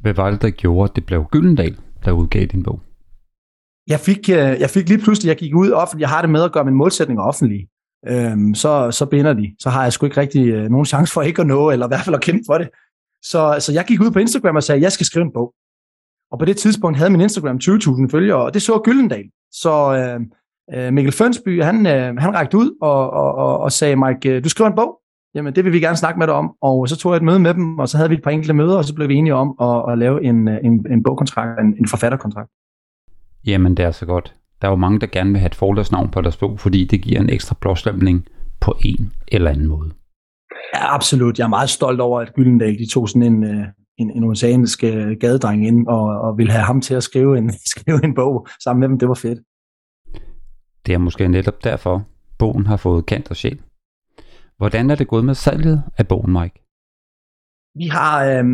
Hvad 0.00 0.14
var 0.14 0.30
det, 0.30 0.42
der 0.42 0.50
gjorde, 0.50 0.90
at 0.90 0.96
det 0.96 1.06
blev 1.06 1.24
Gyldendal, 1.32 1.76
der 2.04 2.12
udgav 2.12 2.46
din 2.46 2.62
bog? 2.62 2.80
Jeg 3.86 4.00
fik, 4.00 4.28
øh, 4.30 4.36
jeg 4.36 4.70
fik 4.70 4.88
lige 4.88 5.02
pludselig, 5.02 5.28
jeg 5.28 5.36
gik 5.36 5.54
ud 5.54 5.70
offentligt, 5.70 6.00
jeg 6.00 6.08
har 6.08 6.20
det 6.20 6.30
med 6.30 6.42
at 6.42 6.52
gøre 6.52 6.64
mine 6.64 6.76
målsætninger 6.76 7.22
offentlige, 7.22 7.68
øhm, 8.08 8.54
så, 8.54 8.90
så 8.90 9.06
binder 9.06 9.32
de. 9.32 9.54
Så 9.58 9.70
har 9.70 9.82
jeg 9.82 9.92
sgu 9.92 10.06
ikke 10.06 10.20
rigtig 10.20 10.48
øh, 10.48 10.70
nogen 10.70 10.86
chance 10.86 11.12
for 11.12 11.22
ikke 11.22 11.40
at 11.40 11.46
nå, 11.46 11.70
eller 11.70 11.86
i 11.86 11.90
hvert 11.90 12.04
fald 12.04 12.16
at 12.16 12.22
kæmpe 12.22 12.42
for 12.46 12.58
det. 12.58 12.68
Så, 13.22 13.56
så 13.60 13.72
jeg 13.72 13.84
gik 13.88 14.00
ud 14.00 14.10
på 14.10 14.18
Instagram 14.18 14.56
og 14.56 14.62
sagde, 14.62 14.82
jeg 14.82 14.92
skal 14.92 15.06
skrive 15.06 15.24
en 15.24 15.32
bog. 15.34 15.54
Og 16.32 16.38
på 16.38 16.44
det 16.44 16.56
tidspunkt 16.56 16.98
havde 16.98 17.10
min 17.10 17.20
Instagram 17.20 17.56
20.000 17.56 18.08
følgere, 18.10 18.44
og 18.44 18.54
det 18.54 18.62
så 18.62 18.80
Gyldendal. 18.84 19.24
Så 19.52 19.74
øh, 19.98 20.20
Øh, 20.74 20.92
Mikkel 20.92 21.12
Fønsby, 21.12 21.62
han, 21.62 21.86
øh, 21.86 22.16
han 22.16 22.34
rækte 22.34 22.58
ud 22.58 22.76
og, 22.82 23.10
og, 23.10 23.34
og, 23.34 23.58
og 23.58 23.72
sagde, 23.72 23.96
Mike, 23.96 24.36
øh, 24.36 24.44
du 24.44 24.48
skriver 24.48 24.70
en 24.70 24.76
bog. 24.76 25.00
Jamen, 25.34 25.54
det 25.54 25.64
vil 25.64 25.72
vi 25.72 25.80
gerne 25.80 25.96
snakke 25.96 26.18
med 26.18 26.26
dig 26.26 26.34
om. 26.34 26.54
Og 26.62 26.88
så 26.88 26.96
tog 26.96 27.12
jeg 27.12 27.16
et 27.16 27.22
møde 27.22 27.38
med 27.38 27.54
dem, 27.54 27.78
og 27.78 27.88
så 27.88 27.96
havde 27.96 28.08
vi 28.08 28.16
et 28.16 28.22
par 28.22 28.30
enkelte 28.30 28.54
møder, 28.54 28.76
og 28.76 28.84
så 28.84 28.94
blev 28.94 29.08
vi 29.08 29.14
enige 29.14 29.34
om 29.34 29.54
at, 29.60 29.92
at 29.92 29.98
lave 29.98 30.24
en, 30.24 30.48
en, 30.48 30.86
en 30.90 31.02
bogkontrakt, 31.02 31.60
en, 31.60 31.76
en 31.78 31.88
forfatterkontrakt. 31.88 32.50
Jamen, 33.46 33.74
det 33.76 33.84
er 33.84 33.90
så 33.90 34.06
godt. 34.06 34.34
Der 34.62 34.68
er 34.68 34.72
jo 34.72 34.76
mange, 34.76 35.00
der 35.00 35.06
gerne 35.06 35.30
vil 35.30 35.38
have 35.38 35.46
et 35.46 35.54
forlagsnavn 35.54 36.10
på 36.10 36.20
deres 36.20 36.36
bog, 36.36 36.60
fordi 36.60 36.84
det 36.84 37.02
giver 37.02 37.20
en 37.20 37.30
ekstra 37.30 37.56
blåstemning 37.60 38.26
på 38.60 38.74
en 38.84 39.12
eller 39.28 39.50
anden 39.50 39.66
måde. 39.66 39.90
Ja, 40.74 40.94
absolut. 40.94 41.38
Jeg 41.38 41.44
er 41.44 41.48
meget 41.48 41.70
stolt 41.70 42.00
over, 42.00 42.20
at 42.20 42.34
Gyldendal, 42.34 42.78
de 42.78 42.90
tog 42.92 43.08
sådan 43.08 43.22
en, 43.22 43.44
en, 43.98 44.10
en 44.10 44.24
oceanisk 44.24 44.80
gadedreng 45.20 45.66
ind, 45.66 45.86
og, 45.88 46.04
og 46.04 46.38
ville 46.38 46.52
have 46.52 46.64
ham 46.64 46.80
til 46.80 46.94
at 46.94 47.02
skrive 47.02 47.38
en, 47.38 47.52
skrive 47.74 48.04
en 48.04 48.14
bog 48.14 48.46
sammen 48.64 48.80
med 48.80 48.88
dem. 48.88 48.98
Det 48.98 49.08
var 49.08 49.14
fedt. 49.14 49.38
Det 50.86 50.94
er 50.94 50.98
måske 50.98 51.28
netop 51.28 51.64
derfor, 51.64 52.06
bogen 52.38 52.66
har 52.66 52.76
fået 52.76 53.06
kant 53.06 53.30
og 53.30 53.36
sjæl. 53.36 53.60
Hvordan 54.56 54.90
er 54.90 54.94
det 54.94 55.08
gået 55.08 55.24
med 55.24 55.34
salget 55.34 55.82
af 55.98 56.08
bogen, 56.08 56.32
Mike? 56.32 56.60
Vi 57.76 57.86
har 57.86 58.24
øh, 58.24 58.44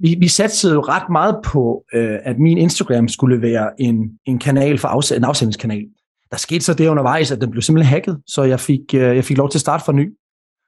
vi, 0.00 0.16
vi 0.20 0.28
satte 0.28 0.68
jo 0.68 0.80
ret 0.80 1.08
meget 1.10 1.36
på, 1.44 1.84
øh, 1.94 2.18
at 2.22 2.38
min 2.38 2.58
Instagram 2.58 3.08
skulle 3.08 3.42
være 3.42 3.80
en, 3.80 3.96
en 4.26 4.38
kanal 4.38 4.78
for 4.78 4.88
afs- 4.88 5.16
en 5.16 5.24
afsendingskanal. 5.24 5.84
Der 6.30 6.36
skete 6.36 6.60
så 6.60 6.74
det 6.74 6.88
undervejs, 6.88 7.32
at 7.32 7.40
den 7.40 7.50
blev 7.50 7.62
simpelthen 7.62 7.92
hacket, 7.92 8.20
så 8.26 8.42
jeg 8.42 8.60
fik, 8.60 8.94
øh, 8.94 9.00
jeg 9.00 9.24
fik 9.24 9.36
lov 9.36 9.50
til 9.50 9.58
at 9.58 9.60
starte 9.60 9.84
for 9.84 9.92
ny. 9.92 10.12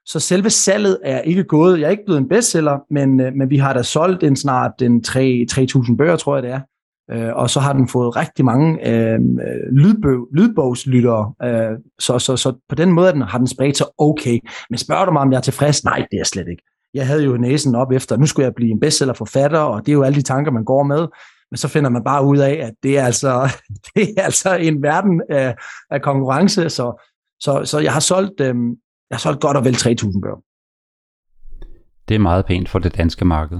Så 0.05 0.19
selve 0.19 0.49
salget 0.49 0.97
er 1.03 1.21
ikke 1.21 1.43
gået. 1.43 1.79
Jeg 1.79 1.85
er 1.85 1.91
ikke 1.91 2.05
blevet 2.05 2.21
en 2.21 2.29
bestseller, 2.29 2.79
men, 2.91 3.19
øh, 3.19 3.33
men 3.33 3.49
vi 3.49 3.57
har 3.57 3.73
da 3.73 3.83
solgt 3.83 4.23
en 4.23 4.35
snart 4.35 4.81
en 4.81 5.03
3.000 5.07 5.95
bøger, 5.97 6.15
tror 6.15 6.35
jeg 6.35 6.43
det 6.43 6.51
er. 6.51 6.61
Øh, 7.11 7.35
og 7.35 7.49
så 7.49 7.59
har 7.59 7.73
den 7.73 7.87
fået 7.87 8.15
rigtig 8.15 8.45
mange 8.45 8.89
øh, 8.89 9.19
lydbog, 9.71 10.27
lydbogslyttere, 10.33 11.33
øh, 11.43 11.77
så, 11.99 12.19
så, 12.19 12.37
så 12.37 12.53
på 12.69 12.75
den 12.75 12.91
måde 12.91 13.13
den, 13.13 13.21
har 13.21 13.37
den 13.37 13.47
spredt 13.47 13.77
sig 13.77 13.87
okay. 13.97 14.39
Men 14.69 14.77
spørger 14.77 15.05
du 15.05 15.11
mig, 15.11 15.21
om 15.21 15.31
jeg 15.31 15.37
er 15.37 15.41
tilfreds? 15.41 15.83
Nej, 15.83 15.97
det 15.97 16.07
er 16.11 16.17
jeg 16.17 16.25
slet 16.25 16.47
ikke. 16.47 16.63
Jeg 16.93 17.07
havde 17.07 17.23
jo 17.23 17.37
næsen 17.37 17.75
op 17.75 17.91
efter, 17.91 18.17
nu 18.17 18.25
skulle 18.25 18.45
jeg 18.45 18.55
blive 18.55 18.71
en 18.71 18.79
bestsellerforfatter, 18.79 19.59
og 19.59 19.85
det 19.85 19.91
er 19.91 19.93
jo 19.93 20.03
alle 20.03 20.15
de 20.15 20.21
tanker, 20.21 20.51
man 20.51 20.63
går 20.63 20.83
med. 20.83 21.07
Men 21.51 21.57
så 21.57 21.67
finder 21.67 21.89
man 21.89 22.03
bare 22.03 22.25
ud 22.25 22.37
af, 22.37 22.53
at 22.53 22.73
det 22.83 22.97
er 22.97 23.05
altså, 23.05 23.57
det 23.95 24.13
er 24.17 24.21
altså 24.21 24.55
en 24.55 24.83
verden 24.83 25.21
af, 25.29 25.55
af 25.89 26.01
konkurrence, 26.01 26.69
så, 26.69 27.05
så, 27.39 27.65
så 27.65 27.79
jeg 27.79 27.93
har 27.93 27.99
solgt, 27.99 28.41
øh, 28.41 28.55
jeg 29.09 29.15
har 29.15 29.19
solgt 29.19 29.41
godt 29.41 29.57
og 29.57 29.65
vel 29.65 29.73
3.000 29.73 30.21
bøger. 30.21 30.41
Det 32.09 32.15
er 32.15 32.19
meget 32.19 32.45
pænt 32.45 32.69
for 32.69 32.79
det 32.79 32.97
danske 32.97 33.25
marked. 33.25 33.59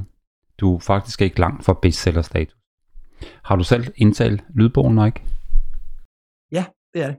Du 0.60 0.76
er 0.76 0.80
faktisk 0.80 1.22
ikke 1.22 1.40
langt 1.40 1.66
fra 1.66 1.80
bestsellerstatus. 1.82 2.59
Har 3.44 3.56
du 3.56 3.64
selv 3.64 3.88
indtalt 3.96 4.44
lydbogen, 4.56 4.96
Mike? 4.96 5.22
Ja, 6.52 6.66
det 6.94 7.04
er 7.04 7.08
det. 7.08 7.18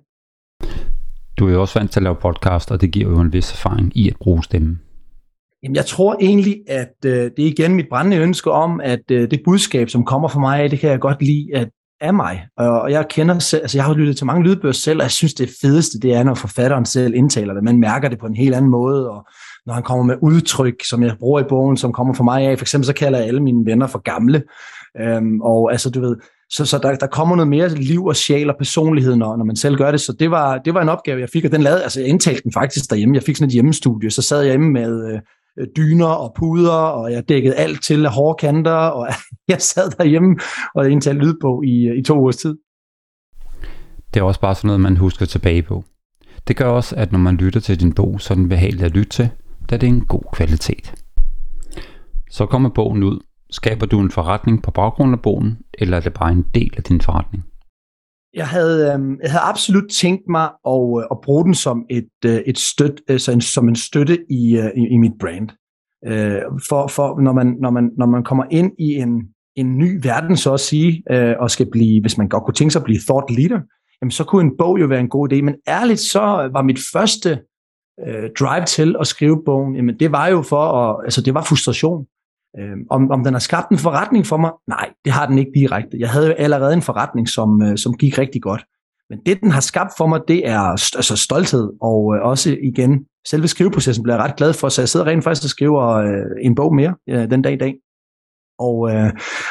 Du 1.38 1.48
er 1.48 1.52
jo 1.52 1.60
også 1.60 1.78
vant 1.78 1.90
til 1.90 2.00
at 2.00 2.04
lave 2.04 2.14
podcast, 2.14 2.70
og 2.70 2.80
det 2.80 2.90
giver 2.90 3.10
jo 3.10 3.20
en 3.20 3.32
vis 3.32 3.52
erfaring 3.52 3.96
i 3.96 4.08
at 4.08 4.16
bruge 4.20 4.44
stemmen. 4.44 4.80
Jamen, 5.62 5.76
jeg 5.76 5.86
tror 5.86 6.16
egentlig, 6.20 6.62
at 6.68 6.94
øh, 7.04 7.12
det 7.12 7.38
er 7.38 7.46
igen 7.46 7.74
mit 7.74 7.86
brændende 7.90 8.16
ønske 8.16 8.50
om, 8.50 8.80
at 8.80 9.10
øh, 9.10 9.30
det 9.30 9.40
budskab, 9.44 9.88
som 9.88 10.04
kommer 10.04 10.28
fra 10.28 10.40
mig, 10.40 10.70
det 10.70 10.78
kan 10.78 10.90
jeg 10.90 11.00
godt 11.00 11.22
lide 11.22 11.48
at 11.54 11.68
af 12.00 12.14
mig. 12.14 12.46
Og 12.56 12.90
jeg 12.90 13.06
kender 13.10 13.38
selv, 13.38 13.62
altså 13.62 13.78
jeg 13.78 13.84
har 13.84 13.94
lyttet 13.94 14.16
til 14.16 14.26
mange 14.26 14.44
lydbøger 14.44 14.72
selv, 14.72 14.98
og 14.98 15.02
jeg 15.02 15.10
synes, 15.10 15.34
det 15.34 15.50
fedeste, 15.62 16.00
det 16.00 16.14
er, 16.14 16.22
når 16.22 16.34
forfatteren 16.34 16.84
selv 16.84 17.14
indtaler 17.14 17.54
det. 17.54 17.64
Man 17.64 17.80
mærker 17.80 18.08
det 18.08 18.18
på 18.18 18.26
en 18.26 18.36
helt 18.36 18.54
anden 18.54 18.70
måde, 18.70 19.10
og 19.10 19.26
når 19.66 19.74
han 19.74 19.82
kommer 19.82 20.04
med 20.04 20.16
udtryk, 20.22 20.74
som 20.88 21.02
jeg 21.02 21.16
bruger 21.18 21.40
i 21.40 21.48
bogen, 21.48 21.76
som 21.76 21.92
kommer 21.92 22.14
fra 22.14 22.24
mig 22.24 22.42
af. 22.42 22.58
For 22.58 22.64
eksempel 22.64 22.86
så 22.86 22.92
kalder 22.92 23.18
jeg 23.18 23.28
alle 23.28 23.42
mine 23.42 23.66
venner 23.66 23.86
for 23.86 23.98
gamle. 23.98 24.42
Øhm, 25.00 25.40
og 25.40 25.72
altså, 25.72 25.90
du 25.90 26.00
ved, 26.00 26.16
så, 26.50 26.64
så 26.64 26.78
der, 26.78 26.94
der 26.94 27.06
kommer 27.06 27.36
noget 27.36 27.48
mere 27.48 27.68
liv 27.68 28.04
og 28.04 28.16
sjæl 28.16 28.50
og 28.50 28.56
personlighed, 28.58 29.16
når, 29.16 29.36
når 29.36 29.44
man 29.44 29.56
selv 29.56 29.76
gør 29.76 29.90
det. 29.90 30.00
Så 30.00 30.12
det 30.12 30.30
var, 30.30 30.58
det 30.58 30.74
var 30.74 30.82
en 30.82 30.88
opgave, 30.88 31.20
jeg 31.20 31.28
fik, 31.28 31.44
og 31.44 31.52
den 31.52 31.62
lavede, 31.62 31.82
altså 31.82 32.00
jeg 32.00 32.08
indtalte 32.08 32.42
den 32.42 32.52
faktisk 32.52 32.90
derhjemme. 32.90 33.14
Jeg 33.14 33.22
fik 33.22 33.36
sådan 33.36 33.46
et 33.46 33.52
hjemmestudie, 33.52 34.10
så 34.10 34.22
sad 34.22 34.42
jeg 34.42 34.50
hjemme 34.50 34.70
med 34.70 35.12
øh, 35.12 35.20
øh, 35.58 35.66
dyner 35.76 36.06
og 36.06 36.34
puder, 36.38 36.72
og 36.72 37.12
jeg 37.12 37.28
dækkede 37.28 37.54
alt 37.54 37.84
til 37.84 38.06
af 38.06 38.12
hårde 38.12 38.36
kanter, 38.40 38.72
og 38.72 39.08
jeg 39.48 39.60
sad 39.60 39.90
derhjemme 39.90 40.36
og 40.74 40.90
indtalte 40.90 41.20
lydbog 41.20 41.66
i, 41.66 41.88
øh, 41.88 41.98
i 41.98 42.02
to 42.02 42.18
ugers 42.20 42.36
tid. 42.36 42.56
Det 44.14 44.20
er 44.20 44.24
også 44.24 44.40
bare 44.40 44.54
sådan 44.54 44.66
noget, 44.66 44.80
man 44.80 44.96
husker 44.96 45.26
tilbage 45.26 45.62
på. 45.62 45.84
Det 46.48 46.56
gør 46.56 46.66
også, 46.66 46.96
at 46.96 47.12
når 47.12 47.18
man 47.18 47.36
lytter 47.36 47.60
til 47.60 47.80
din 47.80 47.92
bog, 47.92 48.20
så 48.20 48.34
er 48.34 48.36
den 48.36 48.48
behagelig 48.48 48.84
at 48.84 48.90
lytte 48.90 49.10
til, 49.10 49.30
da 49.70 49.76
det 49.76 49.86
er 49.86 49.92
en 49.92 50.04
god 50.04 50.22
kvalitet. 50.32 50.94
Så 52.30 52.46
kommer 52.46 52.68
bogen 52.68 53.02
ud, 53.02 53.18
Skaber 53.50 53.86
du 53.86 54.00
en 54.00 54.10
forretning 54.10 54.62
på 54.62 54.70
baggrund 54.70 55.12
af 55.12 55.20
bogen, 55.22 55.58
eller 55.74 55.96
er 55.96 56.00
det 56.00 56.14
bare 56.14 56.32
en 56.32 56.44
del 56.54 56.74
af 56.76 56.82
din 56.82 57.00
forretning? 57.00 57.44
Jeg 58.34 58.48
havde, 58.48 58.78
øh, 58.80 59.18
jeg 59.22 59.30
havde 59.30 59.44
absolut 59.44 59.90
tænkt 59.90 60.22
mig 60.28 60.50
at, 60.66 60.98
øh, 60.98 61.04
at 61.10 61.18
bruge 61.22 61.44
den 61.44 61.54
som 61.54 61.86
et, 61.90 62.10
øh, 62.26 62.40
et 62.46 62.58
støt, 62.58 63.00
altså 63.08 63.32
en, 63.32 63.40
som 63.40 63.68
en 63.68 63.76
støtte 63.76 64.18
i, 64.30 64.56
øh, 64.56 64.70
i, 64.76 64.86
i 64.88 64.96
mit 64.96 65.12
brand. 65.20 65.48
Øh, 66.06 66.42
for 66.68 66.86
for 66.86 67.20
når, 67.20 67.32
man, 67.32 67.56
når, 67.60 67.70
man, 67.70 67.90
når 67.98 68.06
man 68.06 68.24
kommer 68.24 68.44
ind 68.50 68.72
i 68.78 68.94
en, 68.94 69.22
en 69.56 69.78
ny 69.78 70.00
verden, 70.02 70.36
så 70.36 70.54
at 70.54 70.60
sige, 70.60 71.02
øh, 71.10 71.34
og 71.40 71.50
skal 71.50 71.70
blive, 71.72 72.00
hvis 72.00 72.18
man 72.18 72.28
godt 72.28 72.44
kunne 72.44 72.54
tænke 72.54 72.72
sig 72.72 72.80
at 72.80 72.84
blive 72.84 73.00
thought 73.08 73.30
leader, 73.30 73.60
jamen 74.02 74.10
så 74.10 74.24
kunne 74.24 74.44
en 74.44 74.56
bog 74.58 74.80
jo 74.80 74.86
være 74.86 75.00
en 75.00 75.08
god 75.08 75.32
idé. 75.32 75.42
Men 75.42 75.54
ærligt, 75.68 76.00
så 76.00 76.20
var 76.52 76.62
mit 76.62 76.78
første 76.92 77.30
øh, 78.06 78.30
drive 78.40 78.64
til 78.64 78.96
at 79.00 79.06
skrive 79.06 79.42
bogen, 79.44 79.76
jamen 79.76 79.98
det 80.00 80.12
var 80.12 80.28
jo 80.28 80.42
for 80.42 80.62
at, 80.62 81.04
altså 81.04 81.22
det 81.22 81.34
var 81.34 81.42
frustration. 81.42 82.06
Øh, 82.58 82.76
om, 82.90 83.10
om 83.10 83.24
den 83.24 83.32
har 83.32 83.40
skabt 83.40 83.70
en 83.70 83.78
forretning 83.78 84.26
for 84.26 84.36
mig? 84.36 84.50
Nej, 84.68 84.90
det 85.04 85.12
har 85.12 85.26
den 85.26 85.38
ikke 85.38 85.52
direkte. 85.54 85.96
Jeg 85.98 86.10
havde 86.10 86.26
jo 86.26 86.32
allerede 86.32 86.74
en 86.74 86.82
forretning, 86.82 87.28
som, 87.28 87.62
øh, 87.62 87.78
som 87.78 87.94
gik 87.94 88.18
rigtig 88.18 88.42
godt. 88.42 88.64
Men 89.10 89.18
det, 89.26 89.40
den 89.40 89.50
har 89.50 89.60
skabt 89.60 89.92
for 89.96 90.06
mig, 90.06 90.20
det 90.28 90.48
er 90.48 90.60
altså 90.96 91.16
stolthed, 91.16 91.72
og 91.80 92.16
øh, 92.16 92.22
også 92.22 92.56
igen, 92.62 93.04
selve 93.26 93.48
skriveprocessen 93.48 94.02
bliver 94.02 94.16
jeg 94.16 94.24
ret 94.24 94.36
glad 94.36 94.52
for, 94.52 94.68
så 94.68 94.82
jeg 94.82 94.88
sidder 94.88 95.06
rent 95.06 95.24
faktisk 95.24 95.44
og 95.44 95.50
skriver 95.50 95.86
øh, 95.88 96.22
en 96.42 96.54
bog 96.54 96.74
mere 96.74 96.94
øh, 97.08 97.30
den 97.30 97.42
dag 97.42 97.52
i 97.52 97.56
dag. 97.56 97.74
Og, 98.58 98.90
øh, 98.90 99.10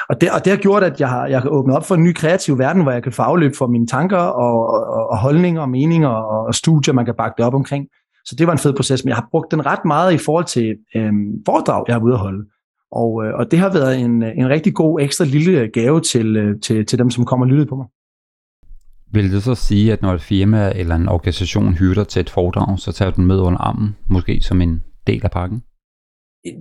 og, 0.10 0.22
det, 0.22 0.32
og 0.32 0.46
det 0.46 0.54
har 0.54 0.58
gjort, 0.58 0.84
at 0.84 1.00
jeg 1.00 1.10
har, 1.10 1.28
jeg 1.28 1.42
har 1.42 1.50
åbnet 1.50 1.76
op 1.76 1.86
for 1.86 1.96
en 1.96 2.04
ny 2.04 2.14
kreativ 2.14 2.60
verden, 2.60 2.82
hvor 2.82 2.92
jeg 2.92 3.04
kan 3.04 3.12
få 3.12 3.22
afløb 3.22 3.56
for 3.56 3.68
mine 3.68 3.88
tanker 3.88 4.18
og, 4.18 4.68
og, 4.68 5.10
og 5.10 5.18
holdninger 5.18 5.62
og 5.62 5.70
meninger 5.70 6.08
og, 6.08 6.46
og 6.46 6.56
studier, 6.56 6.94
man 6.94 7.06
kan 7.06 7.16
bakke 7.18 7.36
det 7.38 7.46
op 7.46 7.54
omkring. 7.54 7.88
så 8.26 8.36
det 8.36 8.48
var 8.48 8.54
en 8.54 8.60
fed 8.60 8.74
proces, 8.74 9.04
men 9.04 9.10
jeg 9.10 9.16
har 9.18 9.28
brugt 9.32 9.52
den 9.52 9.66
ret 9.66 9.86
meget 9.86 10.14
i 10.14 10.18
forhold 10.18 10.46
til 10.46 10.76
øh, 10.96 11.14
foredrag, 11.46 11.84
jeg 11.88 11.96
har 11.96 12.02
ude 12.02 12.14
at 12.14 12.20
holde. 12.20 12.46
Og, 12.92 13.26
øh, 13.26 13.34
og 13.34 13.52
det 13.52 13.60
har 13.60 13.74
været 13.74 14.00
en, 14.00 14.24
en 14.24 14.50
rigtig 14.50 14.74
god 14.74 15.02
ekstra 15.02 15.26
lille 15.26 15.68
gave 15.68 16.02
til, 16.02 16.36
øh, 16.38 16.60
til, 16.62 16.86
til 16.86 17.00
dem, 17.00 17.10
som 17.10 17.26
kommer 17.26 17.46
og 17.46 17.50
lytter 17.50 17.66
på 17.66 17.76
mig. 17.76 17.88
Vil 19.14 19.32
det 19.32 19.44
så 19.44 19.56
sige, 19.56 19.94
at 19.94 20.02
når 20.02 20.14
et 20.14 20.22
firma 20.22 20.72
eller 20.76 20.96
en 20.96 21.10
organisation 21.10 21.74
hyrder 21.74 22.04
til 22.04 22.20
et 22.20 22.30
foredrag, 22.30 22.80
så 22.80 22.92
tager 22.92 23.12
du 23.12 23.16
den 23.16 23.26
med 23.26 23.40
under 23.40 23.60
armen, 23.60 23.96
måske 24.10 24.42
som 24.42 24.62
en 24.62 24.84
del 25.08 25.22
af 25.24 25.32
pakken? 25.32 25.62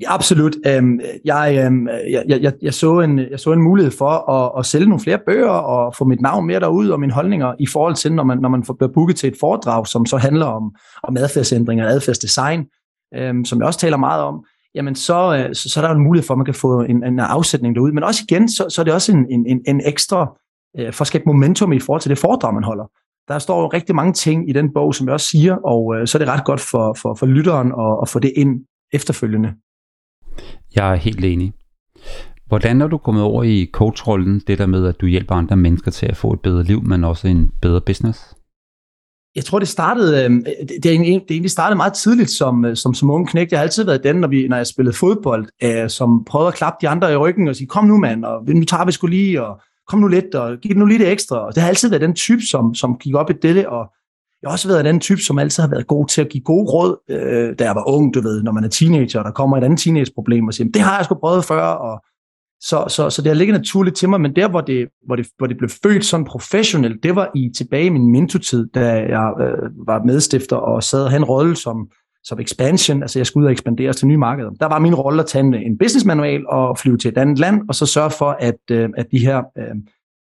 Absolut. 0.06 0.56
Øhm, 0.66 1.00
jeg, 1.25 1.64
øhm, 1.64 1.88
jeg, 1.88 2.25
jeg, 2.28 2.52
jeg, 2.62 2.75
så 2.75 3.00
en, 3.00 3.18
jeg 3.18 3.40
så 3.40 3.52
en 3.52 3.62
mulighed 3.62 3.92
for 3.92 4.30
at, 4.30 4.58
at 4.58 4.66
sælge 4.66 4.87
nogle 4.87 5.00
flere 5.00 5.18
bøger 5.26 5.50
og 5.50 5.94
få 5.94 6.04
mit 6.04 6.20
navn 6.20 6.47
mere 6.47 6.61
derud 6.61 6.88
og 6.88 7.00
mine 7.00 7.12
holdninger 7.12 7.54
i 7.58 7.66
forhold 7.66 7.94
til, 7.94 8.12
når 8.12 8.25
man, 8.25 8.38
når 8.38 8.49
man 8.49 8.62
bliver 8.62 8.92
booket 8.94 9.16
til 9.16 9.28
et 9.28 9.37
foredrag, 9.40 9.87
som 9.87 10.06
så 10.06 10.16
handler 10.16 10.47
om, 10.47 10.75
om 11.02 11.16
adfærdsændringer 11.16 11.85
og 11.85 11.90
adfærdsdesign, 11.90 12.64
øhm, 13.16 13.44
som 13.44 13.58
jeg 13.58 13.66
også 13.66 13.80
taler 13.80 13.97
meget 13.97 14.23
om, 14.23 14.44
jamen 14.75 14.94
så, 14.94 15.37
øh, 15.37 15.54
så, 15.54 15.68
så 15.70 15.80
er 15.80 15.87
der 15.87 15.94
en 15.94 16.02
mulighed 16.02 16.26
for, 16.26 16.34
at 16.34 16.38
man 16.38 16.44
kan 16.44 16.54
få 16.54 16.80
en, 16.80 17.04
en 17.04 17.20
afsætning 17.20 17.75
derude. 17.75 17.92
Men 17.94 18.04
også 18.04 18.25
igen, 18.30 18.48
så, 18.48 18.66
så 18.68 18.82
er 18.82 18.84
det 18.84 18.94
også 18.94 19.12
en, 19.12 19.46
en, 19.46 19.60
en 19.66 19.80
ekstra 19.84 20.37
øh, 20.78 20.92
for 20.92 21.02
at 21.02 21.06
skabe 21.06 21.25
momentum 21.26 21.72
i 21.72 21.80
forhold 21.80 22.00
til 22.00 22.10
det 22.10 22.18
foredrag, 22.18 22.54
man 22.54 22.64
holder. 22.64 22.84
Der 23.28 23.38
står 23.38 23.60
jo 23.60 23.68
rigtig 23.68 23.94
mange 23.94 24.12
ting 24.12 24.50
i 24.50 24.52
den 24.52 24.72
bog, 24.75 24.94
som 24.94 25.06
jeg 25.06 25.14
også 25.14 25.28
siger, 25.28 25.56
og 25.56 25.94
øh, 25.96 26.06
så 26.06 26.18
er 26.18 26.20
det 26.20 26.28
ret 26.28 26.44
godt 26.44 26.60
for, 26.60 26.96
for, 27.02 27.14
for 27.14 27.26
lytteren 27.26 27.68
at, 27.68 27.98
at 28.02 28.08
få 28.08 28.18
det 28.18 28.32
ind 28.37 28.64
efterfølgende. 28.92 29.54
Jeg 30.76 30.92
er 30.92 30.96
helt 30.96 31.25
enig. 31.25 31.52
Hvordan 32.46 32.80
er 32.80 32.87
du 32.87 32.98
kommet 32.98 33.22
over 33.22 33.42
i 33.42 33.70
coachrollen, 33.72 34.42
det 34.46 34.58
der 34.58 34.66
med, 34.66 34.87
at 34.87 35.00
du 35.00 35.06
hjælper 35.06 35.34
andre 35.34 35.56
mennesker 35.56 35.90
til 35.90 36.06
at 36.06 36.16
få 36.16 36.32
et 36.32 36.40
bedre 36.40 36.62
liv, 36.62 36.82
men 36.82 37.04
også 37.04 37.28
en 37.28 37.52
bedre 37.62 37.80
business? 37.80 38.38
Jeg 39.37 39.44
tror, 39.44 39.58
det 39.58 39.68
startede, 39.68 40.25
øh, 40.25 40.30
det, 40.30 40.82
det 40.82 40.92
egentlig 41.30 41.50
startede 41.50 41.76
meget 41.76 41.92
tidligt 41.92 42.30
som, 42.30 42.64
øh, 42.64 42.76
som, 42.76 42.94
som 42.94 43.11
unge 43.11 43.26
knægt. 43.26 43.52
Jeg 43.52 43.58
har 43.58 43.62
altid 43.62 43.85
været 43.85 44.04
den, 44.04 44.16
når, 44.16 44.28
vi, 44.28 44.49
når 44.49 44.56
jeg 44.56 44.66
spillede 44.66 44.97
fodbold, 44.97 45.47
øh, 45.62 45.90
som 45.90 46.25
prøvede 46.25 46.49
at 46.49 46.54
klappe 46.54 46.78
de 46.80 46.88
andre 46.88 47.12
i 47.12 47.16
ryggen 47.16 47.49
og 47.49 47.56
sige, 47.56 47.66
kom 47.66 47.85
nu 47.85 47.97
mand, 47.97 48.25
og 48.25 48.44
nu 48.47 48.64
tager 48.64 48.85
vi 48.85 48.92
skulle 48.92 49.16
lige, 49.16 49.42
og 49.44 49.61
kom 49.88 49.99
nu 49.99 50.08
lidt, 50.08 50.35
og 50.35 50.56
giv 50.58 50.76
nu 50.76 50.87
lidt 50.87 51.02
ekstra. 51.02 51.47
Og 51.47 51.54
det 51.54 51.62
har 51.62 51.68
altid 51.68 51.88
været 51.88 52.00
den 52.00 52.14
type, 52.14 52.42
som, 52.42 52.75
som 52.75 52.97
gik 52.99 53.14
op 53.14 53.30
i 53.30 53.32
det, 53.42 53.66
og 53.66 53.87
jeg 54.42 54.49
har 54.49 54.52
også 54.52 54.68
været 54.68 54.85
den 54.85 55.00
type, 55.00 55.20
som 55.20 55.38
altid 55.38 55.62
har 55.62 55.70
været 55.70 55.87
god 55.87 56.06
til 56.06 56.20
at 56.20 56.28
give 56.28 56.44
gode 56.44 56.70
råd, 56.70 56.97
øh, 57.11 57.58
da 57.58 57.64
jeg 57.64 57.75
var 57.75 57.88
ung, 57.88 58.14
du 58.14 58.20
ved, 58.20 58.42
når 58.42 58.52
man 58.52 58.64
er 58.64 58.68
teenager, 58.68 59.18
og 59.18 59.25
der 59.25 59.30
kommer 59.30 59.56
et 59.56 59.64
andet 59.64 59.78
teenageproblem, 59.78 60.47
og 60.47 60.54
siger, 60.54 60.70
det 60.75 60.82
har 60.82 60.97
jeg 60.97 61.04
sgu 61.04 61.14
prøvet 61.14 61.44
før, 61.44 61.62
og 61.62 62.02
så, 62.60 62.84
så, 62.88 63.10
så 63.10 63.22
det 63.22 63.30
har 63.30 63.34
ligget 63.34 63.54
naturligt 63.54 63.96
til 63.96 64.08
mig, 64.08 64.20
men 64.20 64.36
der, 64.36 64.48
hvor 64.48 64.60
det, 64.60 64.88
hvor 65.06 65.16
det, 65.16 65.26
hvor 65.38 65.46
det 65.46 65.58
blev 65.58 65.70
født 65.82 66.04
sådan 66.04 66.24
professionelt, 66.24 67.02
det 67.02 67.16
var 67.16 67.30
i 67.34 67.50
tilbage 67.56 67.86
i 67.86 67.88
min 67.88 68.12
mentotid, 68.12 68.66
da 68.66 68.92
jeg 68.92 69.32
øh, 69.40 69.86
var 69.86 70.02
medstifter 70.04 70.56
og 70.56 70.82
sad 70.82 71.04
og 71.04 71.10
havde 71.10 71.20
en 71.20 71.24
rolle 71.24 71.56
som, 71.56 71.90
som 72.24 72.40
expansion, 72.40 73.02
altså 73.02 73.18
jeg 73.18 73.26
skulle 73.26 73.42
ud 73.42 73.46
og 73.46 73.52
ekspandere 73.52 73.92
til 73.92 74.06
nye 74.06 74.16
markeder. 74.16 74.50
Der 74.50 74.66
var 74.66 74.78
min 74.78 74.94
rolle 74.94 75.22
at 75.22 75.26
tage 75.26 75.44
en, 75.44 75.54
en 75.54 75.78
business 75.78 76.06
manual 76.06 76.46
og 76.48 76.78
flyve 76.78 76.98
til 76.98 77.08
et 77.08 77.18
andet 77.18 77.38
land, 77.38 77.68
og 77.68 77.74
så 77.74 77.86
sørge 77.86 78.10
for, 78.10 78.36
at, 78.40 78.60
øh, 78.70 78.88
at 78.96 79.06
de 79.10 79.18
her 79.18 79.38
øh, 79.58 79.64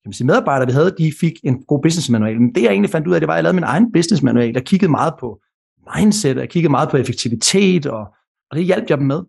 kan 0.02 0.08
man 0.08 0.12
sige, 0.12 0.26
medarbejdere, 0.26 0.66
vi 0.66 0.72
havde, 0.72 0.94
de 0.98 1.12
fik 1.20 1.32
en 1.44 1.62
god 1.62 1.82
business 1.82 2.10
manual. 2.10 2.40
Men 2.40 2.54
det 2.54 2.62
jeg 2.62 2.70
egentlig 2.70 2.90
fandt 2.90 3.06
ud 3.08 3.14
af, 3.14 3.20
det 3.20 3.26
var, 3.26 3.34
at 3.34 3.36
jeg 3.36 3.42
lavede 3.42 3.54
min 3.54 3.64
egen 3.64 3.92
business 3.92 4.22
manual. 4.22 4.52
Jeg 4.54 4.64
kiggede 4.64 4.90
meget 4.90 5.14
på 5.20 5.40
mindset, 5.96 6.36
jeg 6.36 6.48
kiggede 6.48 6.70
meget 6.70 6.88
på 6.88 6.96
effektivitet, 6.96 7.86
og, 7.86 8.06
og 8.50 8.56
det 8.56 8.64
hjalp 8.64 8.90
jeg 8.90 8.98
dem 8.98 9.06
med. 9.06 9.22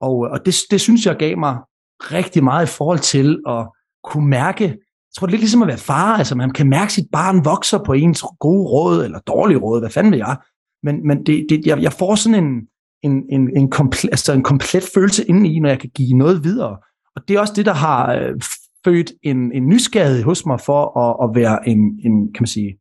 Og, 0.00 0.26
øh, 0.26 0.32
og 0.32 0.46
det, 0.46 0.56
det 0.70 0.80
synes 0.80 1.06
jeg 1.06 1.16
gav 1.16 1.38
mig 1.38 1.56
rigtig 2.00 2.44
meget 2.44 2.66
i 2.66 2.72
forhold 2.76 2.98
til 2.98 3.40
at 3.48 3.68
kunne 4.04 4.28
mærke, 4.28 4.64
jeg 4.64 5.14
tror, 5.16 5.26
det 5.26 5.32
er 5.32 5.36
lidt 5.36 5.40
ligesom 5.40 5.62
at 5.62 5.68
være 5.68 5.78
far, 5.78 6.16
altså 6.16 6.34
man 6.34 6.50
kan 6.50 6.68
mærke, 6.68 6.84
at 6.84 6.92
sit 6.92 7.06
barn 7.12 7.44
vokser 7.44 7.78
på 7.86 7.92
ens 7.92 8.24
gode 8.40 8.68
råd, 8.68 9.04
eller 9.04 9.18
dårlige 9.18 9.58
råd, 9.58 9.80
hvad 9.80 9.90
fanden 9.90 10.12
vil 10.12 10.18
jeg? 10.18 10.36
Men, 10.82 11.06
men 11.06 11.26
det, 11.26 11.46
det, 11.48 11.66
jeg, 11.66 11.82
jeg 11.82 11.92
får 11.92 12.14
sådan 12.14 12.44
en, 12.44 12.68
en, 13.02 13.24
en, 13.30 13.56
en, 13.56 13.70
komplet, 13.70 14.10
altså 14.10 14.32
en 14.32 14.42
komplet 14.42 14.90
følelse 14.94 15.24
indeni, 15.24 15.58
når 15.58 15.68
jeg 15.68 15.80
kan 15.80 15.90
give 15.94 16.18
noget 16.18 16.44
videre. 16.44 16.78
Og 17.16 17.28
det 17.28 17.36
er 17.36 17.40
også 17.40 17.54
det, 17.56 17.66
der 17.66 17.74
har 17.74 18.14
øh, 18.14 18.40
født 18.84 19.12
en, 19.22 19.52
en 19.52 19.68
nysgerrighed 19.68 20.22
hos 20.22 20.46
mig 20.46 20.60
for 20.60 20.98
at, 20.98 21.28
at 21.28 21.34
være 21.34 21.68
en, 21.68 21.78
en, 21.78 22.32
kan 22.32 22.42
man 22.42 22.46
sige, 22.46 22.78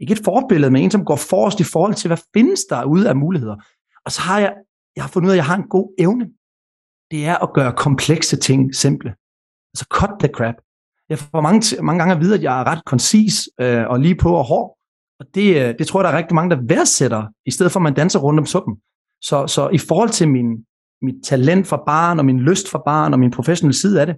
ikke 0.00 0.12
et 0.12 0.24
forbillede, 0.24 0.70
men 0.70 0.82
en, 0.82 0.90
som 0.90 1.04
går 1.04 1.16
forrest 1.16 1.60
i 1.60 1.64
forhold 1.64 1.94
til, 1.94 2.08
hvad 2.08 2.18
findes 2.34 2.64
der 2.64 2.84
ude 2.84 3.08
af 3.08 3.16
muligheder. 3.16 3.56
Og 4.04 4.12
så 4.12 4.20
har 4.20 4.38
jeg, 4.40 4.54
jeg 4.96 5.04
har 5.04 5.08
fundet 5.08 5.28
ud 5.28 5.32
af, 5.32 5.34
at 5.34 5.42
jeg 5.42 5.44
har 5.44 5.56
en 5.56 5.68
god 5.68 5.94
evne. 5.98 6.28
Det 7.14 7.26
er 7.26 7.36
at 7.42 7.52
gøre 7.54 7.72
komplekse 7.72 8.36
ting 8.36 8.74
simple. 8.74 9.10
Altså 9.72 9.86
cut 9.90 10.10
the 10.20 10.28
crap. 10.28 10.54
Jeg 11.08 11.18
får 11.18 11.40
mange, 11.40 11.82
mange 11.82 11.98
gange 11.98 12.14
at 12.14 12.20
vide, 12.20 12.34
at 12.34 12.42
jeg 12.42 12.60
er 12.60 12.64
ret 12.64 12.84
koncis 12.84 13.48
øh, 13.60 13.84
og 13.88 14.00
lige 14.00 14.16
på 14.16 14.30
og 14.34 14.44
hård. 14.44 14.78
Og 15.20 15.26
det, 15.34 15.48
øh, 15.62 15.74
det 15.78 15.86
tror 15.86 16.00
jeg, 16.00 16.04
der 16.04 16.10
er 16.10 16.18
rigtig 16.18 16.34
mange, 16.34 16.50
der 16.56 16.62
værdsætter, 16.68 17.26
i 17.46 17.50
stedet 17.50 17.72
for 17.72 17.80
at 17.80 17.84
man 17.84 17.94
danser 17.94 18.18
rundt 18.18 18.40
om 18.40 18.46
suppen. 18.46 18.74
Så, 19.22 19.46
så 19.46 19.68
i 19.68 19.78
forhold 19.78 20.08
til 20.08 20.28
min, 20.28 20.48
mit 21.02 21.14
talent 21.24 21.66
for 21.66 21.82
barn, 21.86 22.18
og 22.18 22.24
min 22.24 22.40
lyst 22.40 22.70
for 22.70 22.82
barn, 22.86 23.12
og 23.12 23.18
min 23.18 23.30
professionelle 23.30 23.78
side 23.78 24.00
af 24.00 24.06
det, 24.06 24.16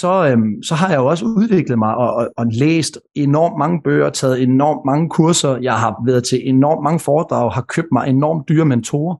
så, 0.00 0.28
øhm, 0.28 0.62
så 0.62 0.74
har 0.74 0.88
jeg 0.88 0.96
jo 0.96 1.06
også 1.06 1.24
udviklet 1.24 1.78
mig 1.78 1.94
og, 1.94 2.14
og, 2.14 2.28
og 2.36 2.46
læst 2.46 3.00
enormt 3.14 3.58
mange 3.58 3.80
bøger, 3.84 4.10
taget 4.10 4.42
enormt 4.42 4.84
mange 4.86 5.08
kurser, 5.08 5.56
jeg 5.56 5.78
har 5.78 6.04
været 6.06 6.24
til 6.24 6.48
enormt 6.48 6.82
mange 6.82 7.00
foredrag, 7.00 7.52
har 7.52 7.62
købt 7.62 7.88
mig 7.92 8.08
enormt 8.08 8.48
dyre 8.48 8.64
mentorer. 8.64 9.16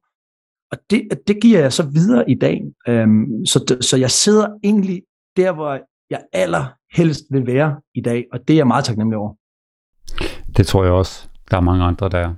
Og 0.73 0.78
det, 0.90 1.08
det 1.26 1.42
giver 1.42 1.61
jeg 1.61 1.73
så 1.73 1.87
videre 1.87 2.30
i 2.30 2.35
dag. 2.35 2.62
Øhm, 2.88 3.46
så, 3.46 3.76
så 3.80 3.96
jeg 3.96 4.11
sidder 4.11 4.49
egentlig 4.64 5.02
der, 5.37 5.52
hvor 5.52 5.80
jeg 6.11 6.20
allerhelst 6.32 7.25
vil 7.30 7.46
være 7.46 7.80
i 7.94 8.00
dag, 8.00 8.25
og 8.32 8.49
det 8.49 8.54
er 8.54 8.58
jeg 8.58 8.66
meget 8.66 8.85
taknemmelig 8.85 9.18
over. 9.18 9.35
Det 10.56 10.66
tror 10.66 10.85
jeg 10.85 10.92
også, 10.92 11.28
der 11.50 11.56
er 11.56 11.61
mange 11.61 11.85
andre, 11.85 12.08
der 12.08 12.18
er. 12.18 12.35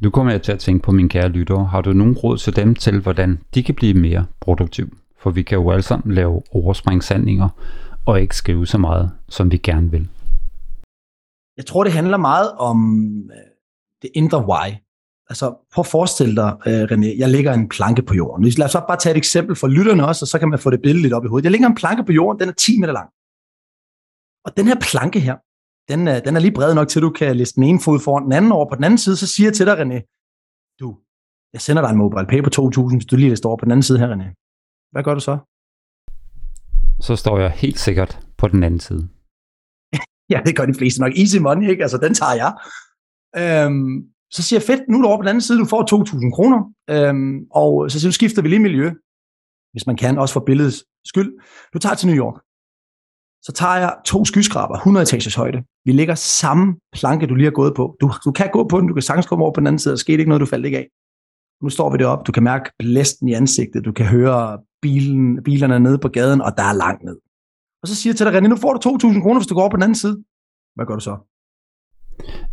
Nu 0.00 0.10
kommer 0.10 0.32
jeg 0.32 0.42
til 0.42 0.52
at 0.52 0.58
tænke 0.58 0.82
på 0.82 0.92
mine 0.92 1.08
kære 1.08 1.28
lyttere. 1.28 1.64
Har 1.64 1.80
du 1.80 1.92
nogen 1.92 2.14
råd 2.14 2.38
til 2.38 2.56
dem 2.56 2.74
til, 2.74 3.00
hvordan 3.00 3.40
de 3.54 3.62
kan 3.62 3.74
blive 3.74 3.94
mere 3.94 4.26
produktive? 4.40 4.90
For 5.18 5.30
vi 5.30 5.42
kan 5.42 5.58
jo 5.58 5.70
alle 5.70 5.82
sammen 5.82 6.14
lave 6.14 6.42
overspringshandlinger 6.50 7.48
og 8.06 8.20
ikke 8.20 8.36
skrive 8.36 8.66
så 8.66 8.78
meget, 8.78 9.10
som 9.28 9.52
vi 9.52 9.56
gerne 9.56 9.90
vil. 9.90 10.08
Jeg 11.56 11.66
tror, 11.66 11.84
det 11.84 11.92
handler 11.92 12.16
meget 12.16 12.52
om 12.52 13.08
øh, 13.30 13.36
det 14.02 14.10
indre 14.14 14.46
why. 14.48 14.83
Altså, 15.30 15.46
prøv 15.72 15.82
at 15.82 15.86
forestille 15.86 16.36
dig, 16.36 16.50
øh, 16.66 16.82
René, 16.90 17.18
jeg 17.18 17.28
lægger 17.28 17.52
en 17.52 17.68
planke 17.68 18.02
på 18.02 18.14
jorden. 18.14 18.44
Lad 18.44 18.66
os 18.66 18.72
så 18.72 18.84
bare 18.88 18.98
tage 18.98 19.14
et 19.14 19.16
eksempel 19.16 19.56
for 19.56 19.68
lytterne 19.68 20.06
også, 20.06 20.24
og 20.24 20.28
så 20.28 20.38
kan 20.38 20.48
man 20.48 20.58
få 20.58 20.70
det 20.70 20.82
billede 20.82 21.02
lidt 21.02 21.14
op 21.14 21.24
i 21.24 21.28
hovedet. 21.28 21.44
Jeg 21.44 21.52
lægger 21.52 21.68
en 21.68 21.74
planke 21.74 22.04
på 22.04 22.12
jorden, 22.12 22.40
den 22.40 22.48
er 22.48 22.52
10 22.52 22.80
meter 22.80 22.92
lang. 22.92 23.08
Og 24.46 24.50
den 24.56 24.66
her 24.70 24.78
planke 24.90 25.20
her, 25.20 25.36
den 25.90 26.08
er, 26.08 26.20
den 26.20 26.36
er 26.36 26.40
lige 26.40 26.56
bred 26.58 26.74
nok 26.74 26.88
til, 26.88 26.98
at 27.00 27.02
du 27.02 27.10
kan 27.10 27.36
liste 27.36 27.56
den 27.56 27.64
ene 27.64 27.80
fod 27.84 28.00
foran 28.00 28.24
den 28.24 28.32
anden 28.32 28.52
over 28.52 28.68
på 28.68 28.74
den 28.74 28.84
anden 28.84 28.98
side. 28.98 29.16
Så 29.16 29.26
siger 29.26 29.46
jeg 29.48 29.54
til 29.54 29.66
dig, 29.66 29.76
René, 29.82 29.98
du, 30.80 30.86
jeg 31.54 31.60
sender 31.60 31.82
dig 31.82 31.90
en 31.90 32.02
mobile 32.04 32.26
pay 32.32 32.40
på 32.42 32.50
2.000, 32.56 32.96
hvis 32.96 33.06
du 33.06 33.16
lige 33.16 33.30
lister 33.30 33.48
over 33.48 33.58
på 33.58 33.64
den 33.64 33.72
anden 33.72 33.86
side 33.88 33.98
her, 33.98 34.08
René. 34.14 34.28
Hvad 34.92 35.02
gør 35.06 35.14
du 35.14 35.20
så? 35.20 35.34
Så 37.00 37.16
står 37.16 37.38
jeg 37.38 37.50
helt 37.50 37.78
sikkert 37.78 38.12
på 38.38 38.48
den 38.48 38.62
anden 38.62 38.80
side. 38.80 39.08
ja, 40.32 40.38
det 40.46 40.56
gør 40.56 40.66
de 40.66 40.74
fleste 40.74 41.00
nok. 41.00 41.12
Easy 41.22 41.38
money, 41.38 41.70
ikke? 41.70 41.82
Altså, 41.82 41.98
den 41.98 42.14
tager 42.14 42.34
jeg. 42.42 42.52
Øhm, 43.42 44.13
så 44.34 44.42
siger 44.42 44.58
jeg, 44.60 44.66
fedt, 44.70 44.82
nu 44.88 44.96
er 44.98 45.02
du 45.02 45.08
over 45.08 45.18
på 45.18 45.22
den 45.22 45.28
anden 45.28 45.46
side, 45.46 45.58
du 45.58 45.64
får 45.64 45.82
2.000 45.82 46.36
kroner. 46.36 46.60
Øhm, 46.94 47.36
og 47.60 47.90
så 47.90 48.00
siger 48.00 48.10
du, 48.10 48.18
skifter 48.20 48.42
vi 48.42 48.48
lige 48.48 48.66
miljø, 48.68 48.88
hvis 49.72 49.86
man 49.86 49.96
kan, 49.96 50.18
også 50.18 50.32
for 50.32 50.44
billedets 50.48 50.84
skyld. 51.10 51.30
Du 51.72 51.78
tager 51.78 51.94
til 51.94 52.08
New 52.08 52.18
York. 52.24 52.36
Så 53.46 53.52
tager 53.52 53.76
jeg 53.76 53.92
to 54.04 54.24
skyskraber, 54.24 54.74
100 54.74 55.02
etagers 55.02 55.34
højde. 55.34 55.58
Vi 55.84 55.92
ligger 55.92 56.14
samme 56.14 56.76
planke, 56.92 57.26
du 57.26 57.34
lige 57.34 57.50
har 57.50 57.58
gået 57.62 57.74
på. 57.76 57.96
Du, 58.00 58.06
du 58.24 58.32
kan 58.32 58.50
gå 58.52 58.68
på 58.68 58.80
den, 58.80 58.88
du 58.88 58.94
kan 58.94 59.02
sagtens 59.02 59.26
komme 59.26 59.44
over 59.44 59.54
på 59.54 59.60
den 59.60 59.66
anden 59.66 59.78
side, 59.78 59.94
og 59.94 59.98
skete 59.98 60.18
ikke 60.18 60.28
noget, 60.28 60.40
du 60.40 60.46
faldt 60.46 60.66
ikke 60.66 60.78
af. 60.78 60.86
Nu 61.62 61.68
står 61.68 61.90
vi 61.92 61.98
deroppe, 61.98 62.24
du 62.24 62.32
kan 62.32 62.42
mærke 62.42 62.70
blæsten 62.78 63.28
i 63.28 63.32
ansigtet, 63.32 63.84
du 63.84 63.92
kan 63.92 64.06
høre 64.06 64.58
bilen, 64.82 65.42
bilerne 65.42 65.80
nede 65.80 65.98
på 65.98 66.08
gaden, 66.08 66.40
og 66.40 66.52
der 66.56 66.62
er 66.62 66.72
langt 66.72 67.02
ned. 67.04 67.18
Og 67.82 67.88
så 67.88 67.94
siger 67.94 68.10
jeg 68.10 68.16
til 68.16 68.26
dig, 68.26 68.34
René, 68.34 68.48
nu 68.48 68.56
får 68.56 68.72
du 68.72 68.78
2.000 68.88 69.22
kroner, 69.22 69.40
hvis 69.40 69.46
du 69.46 69.54
går 69.54 69.60
over 69.60 69.70
på 69.70 69.76
den 69.76 69.82
anden 69.82 70.00
side. 70.04 70.24
Hvad 70.74 70.86
gør 70.86 70.94
du 70.94 71.00
så? 71.00 71.14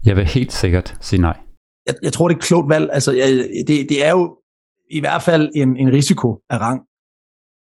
Jeg 0.05 0.15
vil 0.15 0.25
helt 0.25 0.53
sikkert 0.53 0.97
sige 1.01 1.21
nej. 1.21 1.50
Jeg, 1.91 1.99
jeg 2.03 2.13
tror, 2.13 2.27
det 2.27 2.35
er 2.35 2.39
et 2.39 2.43
klogt 2.43 2.69
valg. 2.69 2.89
Altså, 2.93 3.11
jeg, 3.11 3.27
det, 3.67 3.89
det 3.89 4.05
er 4.05 4.11
jo 4.11 4.37
i 4.91 4.99
hvert 4.99 5.21
fald 5.21 5.51
en, 5.55 5.77
en 5.77 5.91
risiko 5.91 6.41
af 6.49 6.57
rang. 6.57 6.81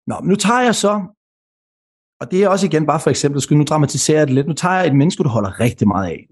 Nå, 0.07 0.15
men 0.19 0.29
nu 0.29 0.35
tager 0.35 0.61
jeg 0.61 0.75
så, 0.75 0.93
og 2.19 2.31
det 2.31 2.43
er 2.43 2.49
også 2.49 2.65
igen 2.65 2.85
bare 2.85 2.99
for 2.99 3.09
eksempel, 3.09 3.41
skal 3.41 3.57
nu 3.57 3.63
dramatisere 3.63 4.25
det 4.25 4.33
lidt, 4.33 4.47
nu 4.47 4.53
tager 4.53 4.75
jeg 4.75 4.87
et 4.87 4.95
menneske, 4.95 5.23
du 5.23 5.29
holder 5.29 5.59
rigtig 5.59 5.87
meget 5.87 6.09
af. 6.09 6.27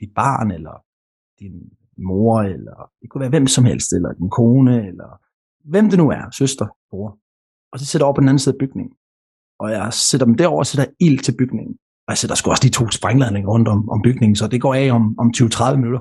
Dit 0.00 0.14
barn, 0.14 0.50
eller 0.50 0.84
din 1.40 1.56
mor, 1.98 2.40
eller 2.40 2.90
det 3.00 3.10
kunne 3.10 3.20
være 3.20 3.30
hvem 3.30 3.46
som 3.46 3.64
helst, 3.64 3.92
eller 3.92 4.12
din 4.12 4.30
kone, 4.30 4.86
eller 4.86 5.20
hvem 5.64 5.90
det 5.90 5.98
nu 5.98 6.10
er, 6.10 6.30
søster, 6.30 6.66
bror. 6.90 7.18
Og 7.72 7.78
så 7.78 7.86
sætter 7.86 8.04
jeg 8.04 8.08
over 8.08 8.14
på 8.14 8.20
den 8.20 8.28
anden 8.28 8.38
side 8.38 8.54
af 8.54 8.58
bygningen. 8.58 8.92
Og 9.58 9.70
jeg 9.70 9.92
sætter 9.92 10.26
dem 10.26 10.34
derover 10.34 10.58
og 10.58 10.66
sætter 10.66 10.92
ild 11.00 11.18
til 11.18 11.36
bygningen. 11.38 11.74
Og 12.06 12.10
jeg 12.12 12.18
sætter 12.18 12.36
sgu 12.36 12.50
også 12.50 12.62
de 12.62 12.76
to 12.78 12.90
sprængladninger 12.90 13.50
rundt 13.50 13.68
om, 13.68 13.88
om 13.88 14.02
bygningen, 14.02 14.36
så 14.36 14.48
det 14.48 14.60
går 14.60 14.74
af 14.74 14.90
om, 14.92 15.18
om 15.18 15.32
20-30 15.36 15.76
minutter. 15.76 16.00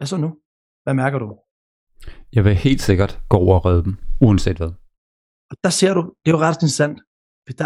Hvad 0.00 0.06
så 0.06 0.16
nu? 0.16 0.30
Hvad 0.82 0.94
mærker 0.94 1.18
du? 1.18 1.28
Jeg 2.32 2.44
vil 2.44 2.54
helt 2.54 2.82
sikkert 2.82 3.20
gå 3.28 3.36
over 3.36 3.58
og 3.58 3.64
redde 3.64 3.84
dem, 3.84 3.96
uanset 4.20 4.56
hvad. 4.56 4.72
Og 5.50 5.56
der 5.64 5.70
ser 5.70 5.94
du, 5.94 6.02
det 6.24 6.30
er 6.30 6.36
jo 6.36 6.42
ret 6.44 6.56
interessant. 6.56 7.00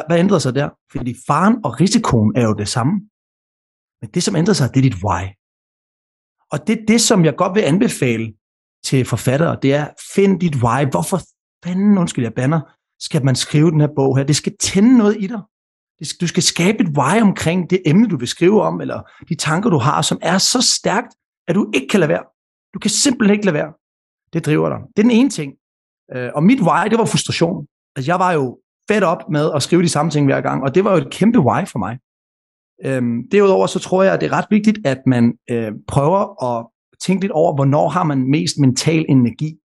Hvad 0.09 0.19
ændrer 0.19 0.39
sig 0.39 0.55
der? 0.55 0.69
Fordi 0.93 1.15
faren 1.27 1.57
og 1.65 1.81
risikoen 1.81 2.37
er 2.37 2.43
jo 2.43 2.55
det 2.55 2.69
samme. 2.69 2.93
Men 4.01 4.11
det, 4.15 4.23
som 4.23 4.37
ændrer 4.37 4.55
sig, 4.55 4.69
det 4.75 4.79
er 4.79 4.83
dit 4.91 4.99
why. 5.05 5.23
Og 6.53 6.59
det 6.67 6.73
er 6.79 6.85
det, 6.89 7.01
som 7.01 7.25
jeg 7.25 7.35
godt 7.37 7.55
vil 7.55 7.61
anbefale 7.73 8.27
til 8.85 9.05
forfattere, 9.05 9.59
det 9.63 9.75
er, 9.75 9.87
find 10.15 10.41
dit 10.41 10.57
why. 10.65 10.81
Hvorfor 10.91 11.19
fanden, 11.65 11.99
undskyld, 11.99 12.25
jeg 12.25 12.35
banner, 12.35 12.61
skal 13.01 13.25
man 13.25 13.37
skrive 13.37 13.71
den 13.71 13.81
her 13.81 13.93
bog 13.97 14.17
her? 14.17 14.25
Det 14.25 14.37
skal 14.37 14.57
tænde 14.61 14.99
noget 14.99 15.17
i 15.21 15.27
dig. 15.27 15.41
Du 16.21 16.27
skal 16.27 16.43
skabe 16.43 16.79
et 16.85 16.91
why 16.99 17.23
omkring 17.23 17.71
det 17.71 17.83
emne, 17.87 18.09
du 18.09 18.17
vil 18.17 18.29
skrive 18.29 18.63
om, 18.63 18.81
eller 18.81 19.03
de 19.29 19.35
tanker, 19.35 19.71
du 19.71 19.79
har, 19.79 20.03
som 20.03 20.19
er 20.23 20.39
så 20.39 20.61
stærkt, 20.79 21.13
at 21.49 21.55
du 21.55 21.71
ikke 21.75 21.89
kan 21.89 22.01
lade 22.01 22.09
være. 22.09 22.25
Du 22.75 22.79
kan 22.79 22.91
simpelthen 22.91 23.35
ikke 23.35 23.45
lade 23.45 23.55
være. 23.55 23.73
Det 24.33 24.47
driver 24.47 24.69
dig. 24.69 24.79
Det 24.97 24.99
er 24.99 25.03
den 25.03 25.11
ene 25.11 25.31
ting. 25.31 25.55
Øh, 26.15 26.31
og 26.35 26.43
mit 26.43 26.61
why, 26.61 26.89
det 26.91 26.99
var 26.99 27.05
frustration. 27.05 27.67
Altså, 27.97 28.13
jeg 28.13 28.19
var 28.19 28.33
jo 28.33 28.59
fedt 28.91 29.05
op 29.05 29.31
med 29.31 29.51
at 29.55 29.63
skrive 29.63 29.83
de 29.83 29.89
samme 29.89 30.11
ting 30.11 30.27
hver 30.27 30.41
gang, 30.41 30.63
og 30.63 30.75
det 30.75 30.85
var 30.85 30.91
jo 30.91 30.97
et 30.97 31.11
kæmpe 31.11 31.41
why 31.41 31.67
for 31.67 31.79
mig. 31.79 31.99
Øhm, 32.85 33.29
derudover 33.31 33.67
så 33.67 33.79
tror 33.79 34.03
jeg, 34.03 34.15
at 34.15 34.21
det 34.21 34.27
er 34.27 34.33
ret 34.33 34.47
vigtigt, 34.51 34.87
at 34.87 34.99
man 35.07 35.35
øh, 35.51 35.73
prøver 35.89 36.45
at 36.45 36.67
tænke 37.01 37.21
lidt 37.25 37.33
over, 37.33 37.55
hvornår 37.55 37.89
har 37.89 38.05
man 38.05 38.31
mest 38.31 38.59
mental 38.59 39.05
energi. 39.09 39.57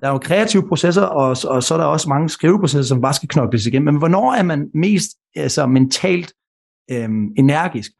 Der 0.00 0.08
er 0.08 0.12
jo 0.12 0.18
kreative 0.18 0.68
processer, 0.68 1.02
og, 1.02 1.36
og 1.48 1.62
så 1.62 1.74
er 1.74 1.78
der 1.78 1.84
også 1.84 2.08
mange 2.08 2.28
skriveprocesser, 2.28 2.94
som 2.94 3.00
bare 3.00 3.14
skal 3.14 3.28
knokles 3.28 3.66
igennem. 3.66 3.94
Men 3.94 3.98
hvornår 3.98 4.32
er 4.32 4.42
man 4.42 4.70
mest 4.74 5.10
altså, 5.36 5.66
mentalt 5.66 6.32
øh, 6.90 7.08
energisk? 7.38 7.92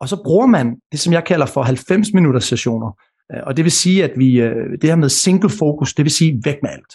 Og 0.00 0.08
så 0.08 0.22
bruger 0.24 0.46
man 0.46 0.76
det, 0.92 1.00
som 1.00 1.12
jeg 1.12 1.24
kalder 1.24 1.46
for 1.46 1.62
90 1.62 2.12
minutters 2.12 2.44
sessioner. 2.44 2.98
Øh, 3.32 3.40
og 3.46 3.56
det 3.56 3.64
vil 3.64 3.72
sige, 3.72 4.04
at 4.04 4.12
vi, 4.16 4.40
øh, 4.40 4.70
det 4.80 4.90
her 4.90 4.96
med 4.96 5.08
single 5.08 5.50
focus, 5.50 5.94
det 5.94 6.04
vil 6.04 6.12
sige 6.12 6.40
væk 6.44 6.56
med 6.62 6.70
alt. 6.70 6.94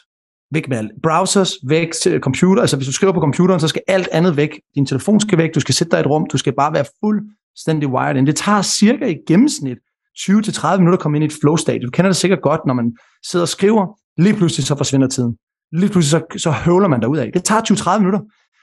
Væk 0.51 0.69
med 0.69 0.77
alt. 0.77 0.91
Browsers, 1.03 1.53
væk 1.67 1.91
til 1.91 2.19
computer. 2.19 2.61
Altså 2.61 2.77
hvis 2.77 2.87
du 2.87 2.93
skriver 2.93 3.13
på 3.13 3.19
computeren, 3.19 3.59
så 3.59 3.67
skal 3.67 3.81
alt 3.87 4.07
andet 4.11 4.37
væk. 4.37 4.59
Din 4.75 4.85
telefon 4.85 5.19
skal 5.19 5.37
væk, 5.37 5.55
du 5.55 5.59
skal 5.59 5.75
sætte 5.75 5.91
dig 5.91 5.97
i 5.97 6.01
et 6.01 6.07
rum, 6.07 6.25
du 6.31 6.37
skal 6.37 6.53
bare 6.55 6.73
være 6.73 6.85
fuldstændig 6.99 7.89
wired 7.89 8.15
in. 8.15 8.27
Det 8.27 8.35
tager 8.35 8.61
cirka 8.61 9.05
i 9.05 9.17
gennemsnit 9.27 9.77
20-30 10.19 10.77
minutter 10.77 10.97
at 10.97 10.99
komme 10.99 11.17
ind 11.17 11.23
i 11.23 11.25
et 11.25 11.33
flow 11.41 11.55
state. 11.55 11.79
Du 11.79 11.89
kender 11.89 12.09
det 12.09 12.17
sikkert 12.17 12.41
godt, 12.41 12.61
når 12.67 12.73
man 12.73 12.97
sidder 13.25 13.43
og 13.43 13.49
skriver, 13.49 13.99
lige 14.17 14.35
pludselig 14.35 14.65
så 14.65 14.75
forsvinder 14.75 15.07
tiden. 15.07 15.37
Lige 15.71 15.89
pludselig 15.89 16.21
så, 16.21 16.39
så 16.39 16.51
høvler 16.51 16.87
man 16.87 17.01
derud 17.01 17.17
af. 17.17 17.31
Det 17.33 17.43
tager 17.43 17.95
20-30 17.95 17.99
minutter. 17.99 18.19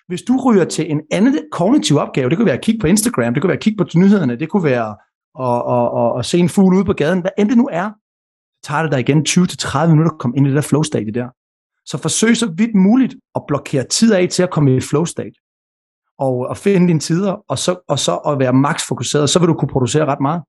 Hvis 0.08 0.22
du 0.22 0.40
ryger 0.46 0.64
til 0.64 0.90
en 0.90 1.00
anden 1.10 1.38
kognitiv 1.52 1.96
opgave, 1.96 2.30
det 2.30 2.38
kunne 2.38 2.46
være 2.46 2.56
at 2.56 2.64
kigge 2.64 2.80
på 2.80 2.86
Instagram, 2.86 3.34
det 3.34 3.42
kunne 3.42 3.48
være 3.48 3.56
at 3.56 3.62
kigge 3.62 3.84
på 3.84 3.88
nyhederne, 3.96 4.36
det 4.36 4.48
kunne 4.48 4.64
være 4.64 4.88
at, 5.40 5.58
at, 5.75 5.86
at, 6.00 6.18
at 6.18 6.26
se 6.26 6.38
en 6.38 6.48
fugl 6.48 6.76
ude 6.76 6.84
på 6.84 6.92
gaden, 6.92 7.20
hvad 7.20 7.30
end 7.38 7.48
det 7.48 7.58
nu 7.58 7.68
er, 7.72 7.90
så 8.64 8.68
tager 8.68 8.82
det 8.82 8.92
dig 8.92 9.00
igen 9.00 9.26
20-30 9.28 9.86
minutter 9.86 10.12
at 10.12 10.18
komme 10.18 10.36
ind 10.36 10.46
i 10.46 10.50
det 10.50 10.56
der 10.56 10.62
flow 10.62 10.82
state 10.82 11.12
der. 11.12 11.28
Så 11.84 11.98
forsøg 11.98 12.36
så 12.36 12.52
vidt 12.56 12.75
muligt 12.75 13.14
at 13.34 13.42
blokere 13.48 13.84
tid 13.84 14.12
af 14.12 14.28
til 14.28 14.42
at 14.42 14.50
komme 14.50 14.76
i 14.76 14.80
flow 14.80 15.04
state. 15.04 15.34
Og, 16.18 16.50
at 16.50 16.56
finde 16.56 16.88
dine 16.88 17.00
tider, 17.00 17.32
og 17.48 17.58
så, 17.58 17.76
og 17.88 17.98
så 17.98 18.16
at 18.16 18.38
være 18.38 18.52
max 18.52 18.88
fokuseret, 18.88 19.30
så 19.30 19.38
vil 19.38 19.48
du 19.48 19.54
kunne 19.54 19.68
producere 19.68 20.06
ret 20.06 20.20
meget. 20.20 20.42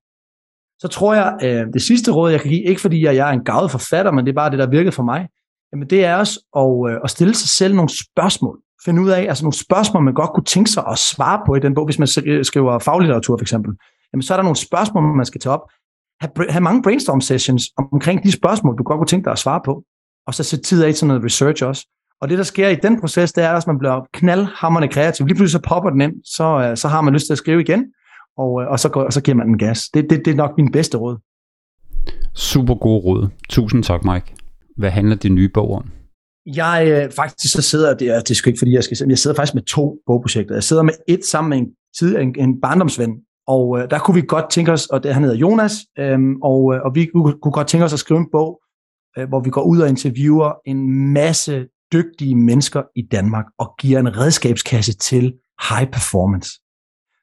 Så 0.78 0.88
tror 0.88 1.14
jeg, 1.14 1.38
øh, 1.42 1.72
det 1.72 1.82
sidste 1.82 2.12
råd, 2.12 2.30
jeg 2.30 2.40
kan 2.40 2.50
give, 2.50 2.64
ikke 2.64 2.80
fordi 2.80 3.02
jeg 3.02 3.16
er 3.16 3.32
en 3.32 3.44
gavet 3.44 3.70
forfatter, 3.70 4.12
men 4.12 4.26
det 4.26 4.32
er 4.32 4.34
bare 4.34 4.50
det, 4.50 4.58
der 4.58 4.70
virkede 4.70 4.92
for 4.92 5.02
mig, 5.02 5.28
jamen 5.72 5.90
det 5.90 6.04
er 6.04 6.16
også 6.16 6.40
at, 6.56 6.92
øh, 6.92 7.00
at 7.04 7.10
stille 7.10 7.34
sig 7.34 7.48
selv 7.48 7.74
nogle 7.74 7.88
spørgsmål. 7.88 8.60
Finde 8.84 9.02
ud 9.02 9.08
af, 9.08 9.22
altså 9.28 9.44
nogle 9.44 9.58
spørgsmål, 9.58 10.02
man 10.02 10.14
godt 10.14 10.30
kunne 10.34 10.44
tænke 10.44 10.70
sig 10.70 10.84
at 10.86 10.98
svare 10.98 11.40
på 11.46 11.54
i 11.54 11.60
den 11.60 11.74
bog, 11.74 11.84
hvis 11.84 11.98
man 11.98 12.08
skriver 12.44 12.78
faglitteratur 12.78 13.36
for 13.36 13.42
eksempel. 13.42 13.72
Jamen 14.12 14.22
så 14.22 14.34
er 14.34 14.36
der 14.36 14.42
nogle 14.42 14.56
spørgsmål, 14.56 15.16
man 15.16 15.26
skal 15.26 15.40
tage 15.40 15.52
op. 15.52 15.60
Have, 16.20 16.50
have 16.50 16.60
mange 16.60 16.82
brainstorm 16.82 17.20
sessions 17.20 17.62
omkring 17.92 18.22
de 18.24 18.32
spørgsmål, 18.32 18.78
du 18.78 18.82
godt 18.82 18.98
kunne 18.98 19.06
tænke 19.06 19.24
dig 19.24 19.32
at 19.32 19.38
svare 19.38 19.60
på. 19.64 19.82
Og 20.26 20.34
så 20.34 20.42
sætte 20.44 20.64
tid 20.64 20.84
af 20.84 20.94
til 20.94 21.06
noget 21.06 21.24
research 21.24 21.64
også. 21.64 21.86
Og 22.20 22.28
det, 22.28 22.38
der 22.38 22.44
sker 22.44 22.68
i 22.68 22.74
den 22.74 23.00
proces, 23.00 23.32
det 23.32 23.44
er, 23.44 23.52
at 23.52 23.66
man 23.66 23.78
bliver 23.78 24.00
knaldhammerne 24.12 24.88
kreativ. 24.88 25.26
Lige 25.26 25.36
pludselig 25.36 25.62
så 25.62 25.68
popper 25.68 25.90
den 25.90 26.00
ind, 26.00 26.12
så, 26.24 26.44
øh, 26.44 26.76
så 26.76 26.88
har 26.88 27.00
man 27.00 27.14
lyst 27.14 27.26
til 27.26 27.32
at 27.32 27.38
skrive 27.38 27.60
igen, 27.60 27.84
og, 28.38 28.62
øh, 28.62 28.68
og, 28.68 28.80
så, 28.80 28.88
går, 28.88 29.02
og 29.04 29.12
så 29.12 29.22
giver 29.22 29.36
man 29.36 29.46
den 29.46 29.58
gas. 29.58 29.88
Det, 29.94 30.06
det, 30.10 30.24
det 30.24 30.30
er 30.30 30.34
nok 30.34 30.50
min 30.56 30.72
bedste 30.72 30.98
råd. 30.98 31.18
Super 32.34 32.74
god 32.74 33.04
råd. 33.04 33.28
Tusind 33.48 33.84
tak, 33.84 34.04
Mike. 34.04 34.34
Hvad 34.76 34.90
handler 34.90 35.16
din 35.16 35.34
nye 35.34 35.48
bog 35.48 35.72
om? 35.74 35.90
Jeg 36.56 36.88
øh, 36.90 37.12
faktisk 37.12 37.54
så 37.54 37.62
sidder, 37.62 37.94
det 37.94 38.08
er, 38.08 38.20
det 38.20 38.30
er 38.30 38.34
sgu 38.34 38.50
ikke 38.50 38.58
fordi 38.58 38.74
jeg 38.74 38.84
skal 38.84 38.96
men 39.00 39.10
jeg 39.10 39.18
sidder 39.18 39.36
faktisk 39.36 39.54
med 39.54 39.62
to 39.62 39.98
bogprojekter. 40.06 40.54
Jeg 40.54 40.64
sidder 40.64 40.82
med 40.82 40.92
et 41.08 41.24
sammen 41.24 41.50
med 41.50 41.58
en, 41.58 41.66
tid, 41.98 42.16
en, 42.16 42.34
en 42.38 42.60
barndomsven, 42.60 43.10
og 43.46 43.78
øh, 43.78 43.90
der 43.90 43.98
kunne 43.98 44.14
vi 44.14 44.22
godt 44.28 44.50
tænke 44.50 44.72
os, 44.72 44.86
og 44.86 45.02
det, 45.02 45.14
han 45.14 45.22
hedder 45.22 45.38
Jonas, 45.38 45.72
øh, 45.98 46.18
og, 46.42 46.74
øh, 46.74 46.80
og 46.84 46.94
vi 46.94 47.06
kunne, 47.14 47.34
kunne 47.42 47.52
godt 47.52 47.68
tænke 47.68 47.84
os 47.84 47.92
at 47.92 47.98
skrive 47.98 48.20
en 48.20 48.30
bog, 48.32 48.60
øh, 49.18 49.28
hvor 49.28 49.40
vi 49.40 49.50
går 49.50 49.62
ud 49.62 49.78
og 49.80 49.88
interviewer 49.88 50.52
en 50.66 51.12
masse 51.12 51.66
dygtige 51.92 52.36
mennesker 52.36 52.82
i 52.96 53.02
Danmark 53.02 53.44
og 53.58 53.74
giver 53.80 53.98
en 53.98 54.16
redskabskasse 54.16 54.96
til 54.96 55.34
high 55.68 55.90
performance. 55.90 56.50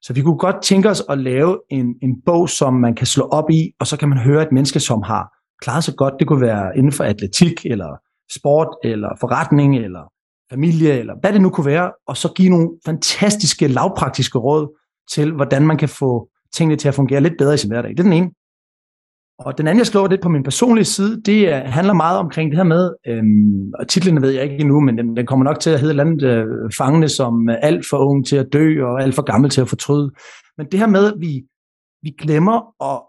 Så 0.01 0.13
vi 0.13 0.21
kunne 0.21 0.37
godt 0.37 0.63
tænke 0.63 0.89
os 0.89 1.03
at 1.09 1.17
lave 1.17 1.59
en, 1.69 1.95
en 2.01 2.21
bog, 2.25 2.49
som 2.49 2.73
man 2.73 2.95
kan 2.95 3.07
slå 3.07 3.23
op 3.23 3.49
i, 3.49 3.71
og 3.79 3.87
så 3.87 3.97
kan 3.97 4.09
man 4.09 4.17
høre 4.17 4.43
et 4.43 4.51
menneske, 4.51 4.79
som 4.79 5.01
har 5.01 5.33
klaret 5.61 5.83
sig 5.83 5.95
godt. 5.95 6.13
Det 6.19 6.27
kunne 6.27 6.41
være 6.41 6.77
inden 6.77 6.91
for 6.91 7.03
atletik, 7.03 7.65
eller 7.65 7.97
sport, 8.31 8.67
eller 8.83 9.09
forretning, 9.19 9.77
eller 9.77 10.11
familie, 10.51 10.99
eller 10.99 11.15
hvad 11.21 11.33
det 11.33 11.41
nu 11.41 11.49
kunne 11.49 11.65
være, 11.65 11.91
og 12.07 12.17
så 12.17 12.33
give 12.35 12.49
nogle 12.49 12.69
fantastiske, 12.85 13.67
lavpraktiske 13.67 14.37
råd 14.37 14.79
til, 15.11 15.31
hvordan 15.31 15.67
man 15.67 15.77
kan 15.77 15.89
få 15.89 16.29
tingene 16.53 16.75
til 16.75 16.87
at 16.87 16.95
fungere 16.95 17.21
lidt 17.21 17.33
bedre 17.37 17.53
i 17.53 17.57
sin 17.57 17.69
hverdag. 17.69 17.91
Det 17.91 17.99
er 17.99 18.03
den 18.03 18.13
ene. 18.13 18.31
Og 19.39 19.57
den 19.57 19.67
anden, 19.67 19.79
jeg 19.79 19.87
slår 19.87 20.07
lidt 20.07 20.21
på 20.21 20.29
min 20.29 20.43
personlige 20.43 20.85
side, 20.85 21.21
det 21.21 21.49
er, 21.49 21.57
handler 21.57 21.93
meget 21.93 22.19
omkring 22.19 22.51
det 22.51 22.57
her 22.57 22.63
med, 22.63 22.93
øhm, 23.07 23.73
og 23.79 23.87
titlen 23.87 24.21
ved 24.21 24.29
jeg 24.29 24.43
ikke 24.43 24.59
endnu, 24.59 24.79
men 24.79 24.97
den, 24.97 25.17
den 25.17 25.25
kommer 25.25 25.43
nok 25.43 25.59
til 25.59 25.69
at 25.69 25.79
hedde 25.79 25.91
et 25.91 25.99
eller 25.99 26.03
andet 26.03 26.23
øh, 26.23 26.71
fangende 26.77 27.09
som 27.09 27.49
øh, 27.49 27.55
alt 27.61 27.85
for 27.89 27.97
ung 27.97 28.25
til 28.25 28.35
at 28.35 28.47
dø, 28.53 28.83
og 28.85 29.01
alt 29.01 29.15
for 29.15 29.21
gammel 29.21 29.49
til 29.49 29.61
at 29.61 29.69
fortryde. 29.69 30.11
Men 30.57 30.67
det 30.71 30.79
her 30.79 30.87
med, 30.87 31.13
at 31.13 31.13
vi, 31.19 31.43
vi 32.01 32.09
glemmer 32.19 32.57
at 32.91 33.01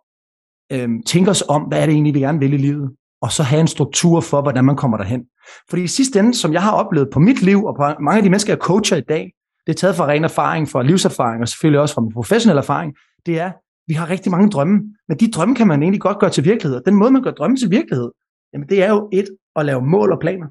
øhm, 0.73 1.03
tænke 1.03 1.31
os 1.31 1.45
om, 1.49 1.63
hvad 1.63 1.83
er 1.83 1.87
det 1.87 1.93
egentlig, 1.93 2.15
vi 2.15 2.21
gerne 2.21 2.39
vil 2.39 2.53
i 2.53 2.57
livet, 2.57 2.91
og 3.27 3.33
så 3.33 3.43
have 3.43 3.61
en 3.61 3.67
struktur 3.67 4.21
for, 4.21 4.43
hvordan 4.43 4.65
man 4.65 4.77
kommer 4.77 4.97
derhen. 4.97 5.23
Fordi 5.69 5.83
i 5.83 5.87
sidste 5.87 6.19
ende, 6.19 6.35
som 6.35 6.53
jeg 6.53 6.63
har 6.63 6.73
oplevet 6.73 7.09
på 7.13 7.21
mit 7.21 7.43
liv, 7.43 7.65
og 7.65 7.75
på 7.77 7.83
mange 8.01 8.17
af 8.17 8.23
de 8.23 8.31
mennesker, 8.31 8.53
jeg 8.53 8.59
coacher 8.59 8.97
i 8.97 9.07
dag, 9.09 9.33
det 9.67 9.73
er 9.73 9.77
taget 9.77 9.97
fra 9.97 10.07
ren 10.07 10.25
erfaring, 10.25 10.69
fra 10.69 10.83
livserfaring, 10.83 11.41
og 11.43 11.49
selvfølgelig 11.49 11.81
også 11.81 11.95
fra 11.95 12.01
min 12.01 12.13
professionelle 12.13 12.61
erfaring, 12.61 12.95
det 13.27 13.39
er, 13.41 13.53
vi 13.89 13.95
har 13.95 14.11
rigtig 14.11 14.31
mange 14.31 14.51
drømme, 14.51 14.77
men 15.09 15.19
de 15.19 15.31
drømme 15.31 15.55
kan 15.55 15.67
man 15.67 15.83
egentlig 15.83 16.01
godt 16.01 16.19
gøre 16.19 16.31
til 16.31 16.45
virkelighed. 16.45 16.81
Den 16.87 16.95
måde, 16.95 17.11
man 17.11 17.23
gør 17.23 17.31
drømme 17.31 17.57
til 17.57 17.71
virkelighed, 17.71 18.11
jamen 18.53 18.69
det 18.69 18.83
er 18.83 18.91
jo 18.91 19.09
et 19.13 19.29
at 19.57 19.67
lave 19.67 19.83
mål 19.83 20.13
og 20.13 20.21
planer. 20.21 20.47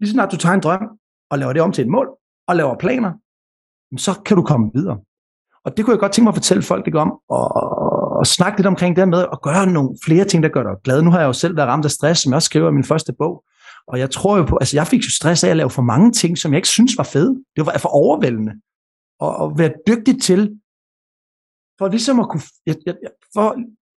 Lige 0.00 0.10
snart 0.12 0.32
du 0.32 0.36
tager 0.36 0.54
en 0.54 0.60
drøm 0.60 0.82
og 1.30 1.38
laver 1.38 1.52
det 1.52 1.62
om 1.62 1.72
til 1.72 1.82
et 1.84 1.90
mål, 1.90 2.08
og 2.48 2.56
laver 2.56 2.76
planer, 2.78 3.12
så 3.96 4.20
kan 4.26 4.36
du 4.36 4.42
komme 4.42 4.70
videre. 4.74 4.98
Og 5.64 5.76
det 5.76 5.84
kunne 5.84 5.92
jeg 5.92 6.00
godt 6.00 6.12
tænke 6.12 6.24
mig 6.24 6.30
at 6.30 6.40
fortælle 6.40 6.62
folk 6.62 6.84
det 6.84 6.94
om, 6.94 7.10
og, 7.28 7.48
og 8.24 8.28
snakke 8.28 8.58
lidt 8.58 8.66
omkring 8.66 8.96
det 8.96 9.08
med 9.08 9.26
at 9.32 9.42
gøre 9.42 9.66
nogle 9.66 9.90
flere 10.04 10.24
ting, 10.24 10.42
der 10.42 10.48
gør 10.48 10.62
dig 10.62 10.72
glad. 10.84 11.02
Nu 11.02 11.10
har 11.10 11.20
jeg 11.20 11.26
jo 11.26 11.32
selv 11.32 11.56
været 11.56 11.68
ramt 11.68 11.84
af 11.84 11.90
stress, 11.90 12.20
som 12.20 12.32
jeg 12.32 12.36
også 12.36 12.46
skriver 12.46 12.68
i 12.70 12.72
min 12.72 12.84
første 12.84 13.12
bog. 13.12 13.44
Og 13.86 13.98
jeg 13.98 14.10
tror 14.10 14.36
jo 14.38 14.44
på, 14.44 14.56
altså 14.56 14.76
jeg 14.76 14.86
fik 14.86 15.02
jo 15.04 15.10
stress 15.10 15.44
af 15.44 15.50
at 15.50 15.56
lave 15.56 15.70
for 15.70 15.82
mange 15.82 16.12
ting, 16.12 16.38
som 16.38 16.52
jeg 16.52 16.58
ikke 16.58 16.68
synes 16.68 16.98
var 16.98 17.04
fede. 17.04 17.42
Det 17.56 17.66
var 17.66 17.78
for 17.78 17.88
overvældende. 17.88 18.52
Og 19.20 19.44
at 19.44 19.58
være 19.58 19.72
dygtig 19.86 20.22
til 20.22 20.40
for 21.78 21.88
ligesom 21.88 22.20
at 22.20 22.28
kunne, 22.30 22.42
jeg, 22.66 22.76
jeg, 22.86 22.94
for 23.34 23.56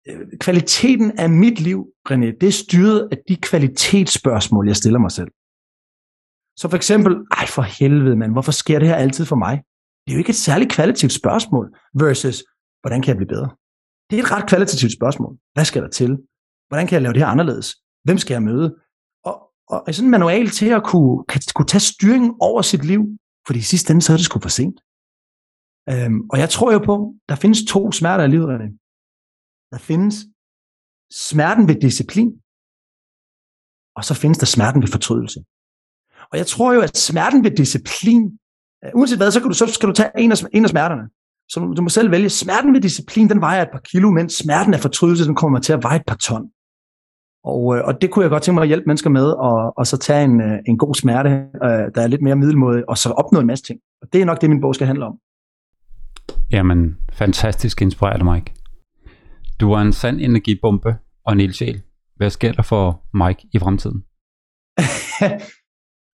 øh, 0.09 0.21
kvaliteten 0.41 1.19
af 1.19 1.31
mit 1.31 1.61
liv, 1.61 1.87
René, 2.11 2.29
det 2.41 2.47
er 2.49 2.53
styret 2.65 3.09
af 3.13 3.19
de 3.29 3.37
kvalitetsspørgsmål, 3.37 4.67
jeg 4.67 4.77
stiller 4.77 4.99
mig 4.99 5.13
selv. 5.13 5.31
Så 6.61 6.69
for 6.69 6.77
eksempel, 6.77 7.13
ej 7.41 7.47
for 7.47 7.63
helvede 7.63 8.17
mand, 8.17 8.33
hvorfor 8.33 8.53
sker 8.53 8.79
det 8.79 8.89
her 8.89 8.97
altid 8.97 9.25
for 9.25 9.37
mig? 9.37 9.55
Det 10.03 10.13
er 10.13 10.17
jo 10.17 10.19
ikke 10.19 10.31
et 10.31 10.45
særligt 10.49 10.73
kvalitativt 10.73 11.13
spørgsmål, 11.13 11.77
versus, 11.95 12.45
hvordan 12.83 13.03
kan 13.03 13.09
jeg 13.09 13.17
blive 13.17 13.35
bedre? 13.37 13.51
Det 14.11 14.19
er 14.19 14.23
et 14.23 14.33
ret 14.33 14.49
kvalitativt 14.49 14.93
spørgsmål. 14.93 15.33
Hvad 15.55 15.65
skal 15.65 15.83
der 15.83 15.91
til? 16.01 16.11
Hvordan 16.69 16.87
kan 16.87 16.95
jeg 16.95 17.03
lave 17.03 17.13
det 17.13 17.23
her 17.23 17.35
anderledes? 17.35 17.69
Hvem 18.05 18.19
skal 18.19 18.35
jeg 18.35 18.43
møde? 18.43 18.69
Og, 19.25 19.35
og 19.73 19.95
sådan 19.95 20.07
en 20.07 20.11
manual 20.11 20.47
til 20.51 20.71
at 20.79 20.83
kunne, 20.91 21.25
kan, 21.31 21.41
kunne 21.55 21.71
tage 21.73 21.89
styringen 21.93 22.31
over 22.41 22.63
sit 22.63 22.85
liv, 22.85 23.03
fordi 23.47 23.59
i 23.59 23.71
sidste 23.73 23.91
ende, 23.91 24.03
så 24.03 24.13
er 24.13 24.17
det 24.17 24.27
sgu 24.27 24.39
for 24.41 24.55
sent. 24.59 24.79
Øhm, 25.91 26.21
og 26.33 26.37
jeg 26.43 26.51
tror 26.51 26.73
jo 26.73 26.81
på, 26.91 26.95
der 27.29 27.37
findes 27.43 27.61
to 27.73 27.93
smerter 27.93 28.25
i 28.25 28.33
livet, 28.35 28.49
René. 28.53 28.69
Der 29.73 29.79
findes 29.79 30.17
smerten 31.29 31.65
ved 31.69 31.77
disciplin, 31.87 32.31
og 33.97 34.03
så 34.09 34.15
findes 34.23 34.39
der 34.39 34.49
smerten 34.55 34.83
ved 34.83 34.91
fortrydelse. 34.97 35.41
Og 36.31 36.39
jeg 36.41 36.47
tror 36.47 36.73
jo, 36.77 36.81
at 36.87 36.97
smerten 37.09 37.45
ved 37.45 37.53
disciplin, 37.63 38.23
øh, 38.85 38.91
uanset 38.99 39.19
hvad, 39.19 39.31
så, 39.31 39.41
kan 39.41 39.49
du, 39.51 39.55
så 39.55 39.67
skal 39.67 39.89
du 39.89 39.95
tage 40.01 40.11
en 40.25 40.33
af, 40.33 40.39
en 40.53 40.65
af 40.65 40.71
smerterne. 40.75 41.05
Så 41.49 41.61
du 41.77 41.83
må 41.83 41.89
selv 41.89 42.11
vælge. 42.11 42.29
Smerten 42.29 42.75
ved 42.75 42.81
disciplin, 42.81 43.29
den 43.29 43.41
vejer 43.41 43.63
et 43.63 43.69
par 43.73 43.81
kilo, 43.81 44.11
mens 44.11 44.33
smerten 44.33 44.75
af 44.75 44.81
fortrydelse, 44.81 45.25
den 45.25 45.35
kommer 45.35 45.59
til 45.59 45.73
at 45.73 45.83
veje 45.83 45.97
et 45.97 46.07
par 46.07 46.17
ton. 46.17 46.51
Og, 47.45 47.77
øh, 47.77 47.85
og 47.85 48.01
det 48.01 48.11
kunne 48.11 48.23
jeg 48.23 48.31
godt 48.31 48.43
tænke 48.43 48.55
mig 48.55 48.63
at 48.63 48.69
hjælpe 48.69 48.87
mennesker 48.87 49.11
med, 49.11 49.27
og, 49.27 49.73
og 49.77 49.87
så 49.87 49.97
tage 49.97 50.25
en, 50.25 50.41
øh, 50.41 50.59
en 50.67 50.79
god 50.79 50.95
smerte, 50.95 51.31
øh, 51.65 51.85
der 51.95 52.03
er 52.03 52.07
lidt 52.07 52.23
mere 52.23 52.37
middelmåde, 52.37 52.85
og 52.89 52.99
så 52.99 53.11
opnå 53.11 53.41
en 53.41 53.47
masse 53.47 53.65
ting. 53.65 53.81
Og 54.03 54.09
det 54.13 54.21
er 54.21 54.25
nok 54.25 54.41
det, 54.41 54.51
min 54.51 54.61
bog 54.61 54.75
skal 54.75 54.87
handle 54.87 55.05
om. 55.07 55.19
Jamen, 56.53 56.97
fantastisk 57.13 57.83
inspirerende, 57.83 58.33
Mike. 58.33 58.55
Du 59.61 59.73
er 59.73 59.79
en 59.79 59.93
sand 59.93 60.21
energibombe 60.21 60.97
og 61.27 61.33
en 61.33 61.41
ildsjæl. 61.41 61.83
Hvad 62.17 62.31
sker 62.31 62.53
der 62.53 62.63
for 62.63 63.03
Mike 63.15 63.49
i 63.53 63.59
fremtiden? 63.59 64.05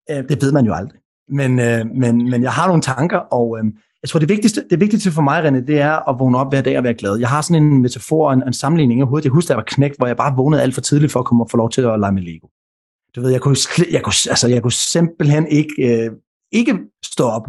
det 0.29 0.43
ved 0.43 0.53
man 0.53 0.67
jo 0.67 0.75
aldrig. 0.75 1.01
Men, 1.29 1.59
øh, 1.59 1.87
men, 1.87 2.31
men 2.31 2.43
jeg 2.43 2.53
har 2.53 2.67
nogle 2.67 2.83
tanker, 2.83 3.19
og 3.19 3.59
øh, 3.59 3.65
jeg 4.03 4.09
tror, 4.09 4.21
det 4.21 4.29
vigtigste, 4.29 4.65
det 4.71 4.81
vigtigste 4.81 5.11
for 5.11 5.23
mig, 5.23 5.45
René, 5.45 5.67
det 5.67 5.81
er 5.81 6.09
at 6.11 6.19
vågne 6.19 6.39
op 6.39 6.53
hver 6.53 6.61
dag 6.61 6.79
og 6.79 6.85
være 6.85 6.95
glad. 6.95 7.17
Jeg 7.17 7.29
har 7.29 7.43
sådan 7.43 7.63
en 7.63 7.83
metafor 7.83 8.27
og 8.27 8.33
en, 8.33 8.43
en 8.47 8.53
sammenligning 8.53 9.01
i 9.01 9.05
hovedet. 9.05 9.25
Jeg 9.25 9.33
husker, 9.33 9.49
da 9.49 9.53
jeg 9.53 9.57
var 9.57 9.75
knægt, 9.75 9.97
hvor 9.97 10.07
jeg 10.07 10.17
bare 10.17 10.37
vågnede 10.37 10.63
alt 10.63 10.75
for 10.75 10.81
tidligt 10.81 11.13
for 11.13 11.21
at 11.21 11.27
komme 11.27 11.45
og 11.45 11.51
få 11.51 11.57
lov 11.57 11.71
til 11.71 11.81
at 11.81 12.01
lege 12.01 12.13
med 12.13 12.23
Lego. 12.23 12.47
Du 13.17 13.21
ved, 13.21 13.31
jeg 13.31 13.41
kunne, 13.41 13.57
jeg 13.93 14.03
kunne, 14.03 14.15
altså, 14.31 14.49
jeg 14.49 14.63
kunne 14.63 14.73
simpelthen 14.73 15.47
ikke, 15.47 16.05
øh, 16.05 16.11
ikke 16.53 16.79
stå 17.05 17.25
op. 17.25 17.49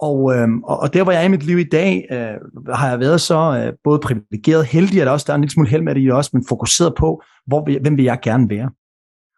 Og, 0.00 0.34
øh, 0.34 0.48
og 0.64 0.94
der, 0.94 1.02
hvor 1.02 1.12
jeg 1.12 1.20
er 1.20 1.26
i 1.26 1.28
mit 1.28 1.42
liv 1.42 1.58
i 1.58 1.68
dag, 1.72 2.06
øh, 2.10 2.74
har 2.74 2.88
jeg 2.88 3.00
været 3.00 3.20
så 3.20 3.64
øh, 3.64 3.72
både 3.84 3.98
privilegeret, 3.98 4.66
heldig, 4.66 5.02
at 5.02 5.08
også 5.08 5.24
der 5.26 5.32
er 5.32 5.34
en 5.34 5.40
lille 5.40 5.52
smule 5.52 5.68
held 5.68 5.82
med 5.82 5.94
det 5.94 6.02
i 6.02 6.10
også, 6.10 6.30
men 6.32 6.44
fokuseret 6.48 6.94
på, 6.98 7.22
hvor, 7.46 7.80
hvem 7.80 7.96
vil 7.96 8.04
jeg 8.04 8.18
gerne 8.22 8.50
være. 8.50 8.70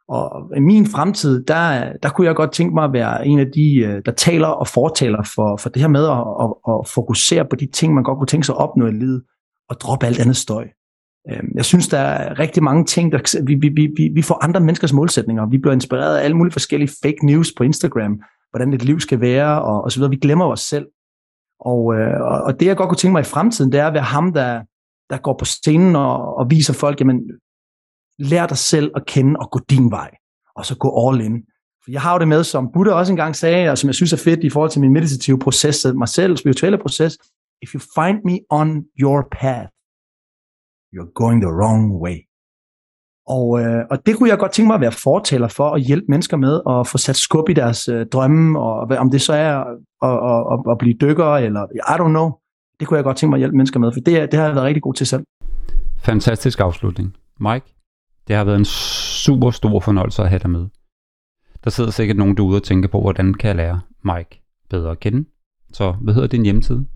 Og 0.08 0.50
i 0.56 0.60
min 0.60 0.86
fremtid, 0.86 1.44
der, 1.44 1.92
der 2.02 2.08
kunne 2.08 2.26
jeg 2.26 2.34
godt 2.34 2.52
tænke 2.52 2.74
mig 2.74 2.84
at 2.84 2.92
være 2.92 3.26
en 3.26 3.38
af 3.38 3.46
de, 3.54 3.76
øh, 3.76 4.02
der 4.06 4.12
taler 4.12 4.48
og 4.48 4.68
fortaler 4.68 5.22
for, 5.34 5.56
for 5.56 5.68
det 5.68 5.82
her 5.82 5.88
med 5.88 6.04
at, 6.06 6.24
at, 6.44 6.80
at 6.80 6.88
fokusere 6.94 7.44
på 7.50 7.56
de 7.56 7.66
ting, 7.66 7.94
man 7.94 8.04
godt 8.04 8.18
kunne 8.18 8.26
tænke 8.26 8.46
sig 8.46 8.54
at 8.54 8.60
opnå 8.60 8.86
i 8.86 8.92
livet, 8.92 9.22
og 9.68 9.80
droppe 9.80 10.06
alt 10.06 10.20
andet 10.20 10.36
støj. 10.36 10.68
Øhm, 11.30 11.52
jeg 11.54 11.64
synes, 11.64 11.88
der 11.88 11.98
er 11.98 12.38
rigtig 12.38 12.62
mange 12.62 12.84
ting, 12.84 13.12
der 13.12 13.42
vi, 13.46 13.54
vi, 13.54 13.68
vi, 13.68 14.10
vi 14.14 14.22
får 14.22 14.44
andre 14.44 14.60
menneskers 14.60 14.92
målsætninger. 14.92 15.46
Vi 15.46 15.58
bliver 15.58 15.74
inspireret 15.74 16.16
af 16.16 16.24
alle 16.24 16.36
mulige 16.36 16.52
forskellige 16.52 16.92
fake 17.02 17.26
news 17.26 17.52
på 17.56 17.62
Instagram, 17.62 18.20
hvordan 18.50 18.72
et 18.72 18.84
liv 18.84 19.00
skal 19.00 19.20
være, 19.20 19.62
og, 19.62 19.84
og 19.84 19.92
så 19.92 19.98
videre. 19.98 20.10
Vi 20.10 20.16
glemmer 20.16 20.46
os 20.46 20.60
selv. 20.60 20.86
Og, 21.60 21.94
øh, 21.94 22.20
og 22.20 22.60
det, 22.60 22.66
jeg 22.66 22.76
godt 22.76 22.88
kunne 22.88 22.96
tænke 22.96 23.12
mig 23.12 23.20
i 23.20 23.32
fremtiden, 23.34 23.72
det 23.72 23.80
er 23.80 23.86
at 23.86 23.94
være 23.94 24.02
ham, 24.02 24.32
der, 24.32 24.62
der 25.10 25.16
går 25.16 25.36
på 25.38 25.44
scenen 25.44 25.96
og, 25.96 26.36
og 26.36 26.50
viser 26.50 26.72
folk, 26.74 27.00
jamen, 27.00 27.20
lær 28.18 28.46
dig 28.46 28.58
selv 28.58 28.90
at 28.96 29.06
kende 29.06 29.36
og 29.40 29.50
gå 29.50 29.60
din 29.70 29.90
vej, 29.90 30.10
og 30.56 30.66
så 30.66 30.76
gå 30.76 31.08
all 31.08 31.20
in. 31.20 31.42
For 31.84 31.90
jeg 31.90 32.00
har 32.00 32.12
jo 32.12 32.18
det 32.18 32.28
med, 32.28 32.44
som 32.44 32.70
Buddha 32.72 32.94
også 32.94 33.12
engang 33.12 33.36
sagde, 33.36 33.70
og 33.70 33.78
som 33.78 33.88
jeg 33.88 33.94
synes 33.94 34.12
er 34.12 34.16
fedt 34.16 34.44
i 34.44 34.50
forhold 34.50 34.70
til 34.70 34.80
min 34.80 34.92
meditative 34.92 35.38
proces, 35.38 35.86
mig 35.94 36.08
selv, 36.08 36.36
spirituelle 36.36 36.78
proces, 36.78 37.18
if 37.62 37.74
you 37.74 37.80
find 37.98 38.18
me 38.24 38.38
on 38.50 38.84
your 39.00 39.28
path, 39.32 39.68
you're 40.94 41.12
going 41.14 41.42
the 41.42 41.52
wrong 41.58 42.02
way. 42.02 42.18
Og, 43.26 43.60
øh, 43.60 43.84
og 43.90 44.06
det 44.06 44.16
kunne 44.16 44.28
jeg 44.28 44.38
godt 44.38 44.52
tænke 44.52 44.66
mig 44.66 44.74
at 44.74 44.80
være 44.80 44.92
fortaler 44.92 45.48
for 45.48 45.70
at 45.70 45.80
hjælpe 45.80 46.06
mennesker 46.08 46.36
med 46.36 46.60
at 46.70 46.86
få 46.86 46.98
sat 46.98 47.16
skub 47.16 47.48
i 47.48 47.52
deres 47.52 47.88
øh, 47.88 48.06
drømme, 48.06 48.60
og 48.60 48.96
om 48.98 49.10
det 49.10 49.22
så 49.22 49.32
er 49.32 49.54
at, 49.56 50.16
at, 50.32 50.40
at, 50.52 50.72
at 50.72 50.78
blive 50.78 50.94
dykker, 51.00 51.34
eller 51.46 51.62
I 51.64 51.94
don't 52.00 52.08
know. 52.08 52.30
Det 52.80 52.88
kunne 52.88 52.96
jeg 52.96 53.04
godt 53.04 53.16
tænke 53.16 53.30
mig 53.30 53.36
at 53.36 53.40
hjælpe 53.40 53.56
mennesker 53.56 53.80
med, 53.80 53.92
for 53.92 54.00
det, 54.00 54.32
det 54.32 54.34
har 54.38 54.46
jeg 54.46 54.54
været 54.54 54.66
rigtig 54.66 54.82
god 54.82 54.94
til 54.94 55.06
selv. 55.06 55.24
Fantastisk 55.98 56.60
afslutning. 56.60 57.16
Mike, 57.40 57.66
det 58.28 58.36
har 58.36 58.44
været 58.44 58.58
en 58.58 58.64
super 58.64 59.50
stor 59.50 59.80
fornøjelse 59.80 60.22
at 60.22 60.28
have 60.28 60.38
dig 60.38 60.50
med. 60.50 60.66
Der 61.64 61.70
sidder 61.70 61.90
sikkert 61.90 62.16
nogen 62.16 62.36
derude 62.36 62.56
og 62.56 62.62
tænker 62.62 62.88
på, 62.88 63.00
hvordan 63.00 63.34
kan 63.34 63.48
jeg 63.48 63.56
lære 63.56 63.80
Mike 64.04 64.42
bedre 64.70 64.90
at 64.90 65.00
kende. 65.00 65.28
Så 65.72 65.92
hvad 65.92 66.14
hedder 66.14 66.28
din 66.28 66.44
hjemmeside? 66.44 66.86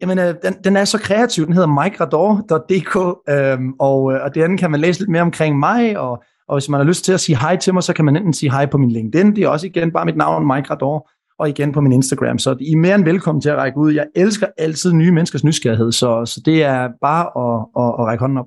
Jamen, 0.00 0.18
øh, 0.18 0.34
den, 0.44 0.54
den 0.64 0.76
er 0.76 0.84
så 0.84 0.98
kreativ. 0.98 1.46
Den 1.46 1.52
hedder 1.52 1.82
mikerador.dk, 1.84 2.96
øhm, 3.28 3.72
og, 3.78 4.12
øh, 4.12 4.20
og 4.22 4.34
den 4.34 4.56
kan 4.56 4.70
man 4.70 4.80
læse 4.80 5.00
lidt 5.00 5.10
mere 5.10 5.22
omkring 5.22 5.58
mig, 5.58 5.98
og, 5.98 6.22
og 6.48 6.56
hvis 6.56 6.68
man 6.68 6.80
har 6.80 6.84
lyst 6.84 7.04
til 7.04 7.12
at 7.12 7.20
sige 7.20 7.38
hej 7.38 7.56
til 7.56 7.74
mig, 7.74 7.82
så 7.82 7.92
kan 7.92 8.04
man 8.04 8.16
enten 8.16 8.32
sige 8.32 8.50
hej 8.50 8.66
på 8.66 8.78
min 8.78 8.90
LinkedIn, 8.90 9.36
det 9.36 9.44
er 9.44 9.48
også 9.48 9.66
igen 9.66 9.92
bare 9.92 10.04
mit 10.04 10.16
navn, 10.16 10.46
Mike 10.46 10.70
Rador, 10.70 11.10
og 11.38 11.48
igen 11.48 11.72
på 11.72 11.80
min 11.80 11.92
Instagram. 11.92 12.38
Så 12.38 12.56
I 12.60 12.72
er 12.72 12.76
mere 12.76 12.94
end 12.94 13.04
velkommen 13.04 13.42
til 13.42 13.48
at 13.48 13.56
række 13.56 13.78
ud. 13.78 13.92
Jeg 13.92 14.06
elsker 14.16 14.46
altid 14.58 14.92
nye 14.92 15.12
menneskers 15.12 15.44
nysgerrighed, 15.44 15.92
så, 15.92 16.24
så 16.24 16.40
det 16.44 16.62
er 16.62 16.88
bare 17.00 17.24
at, 17.24 17.66
at, 17.76 18.00
at 18.00 18.06
række 18.06 18.20
hånden 18.20 18.38
op. 18.38 18.46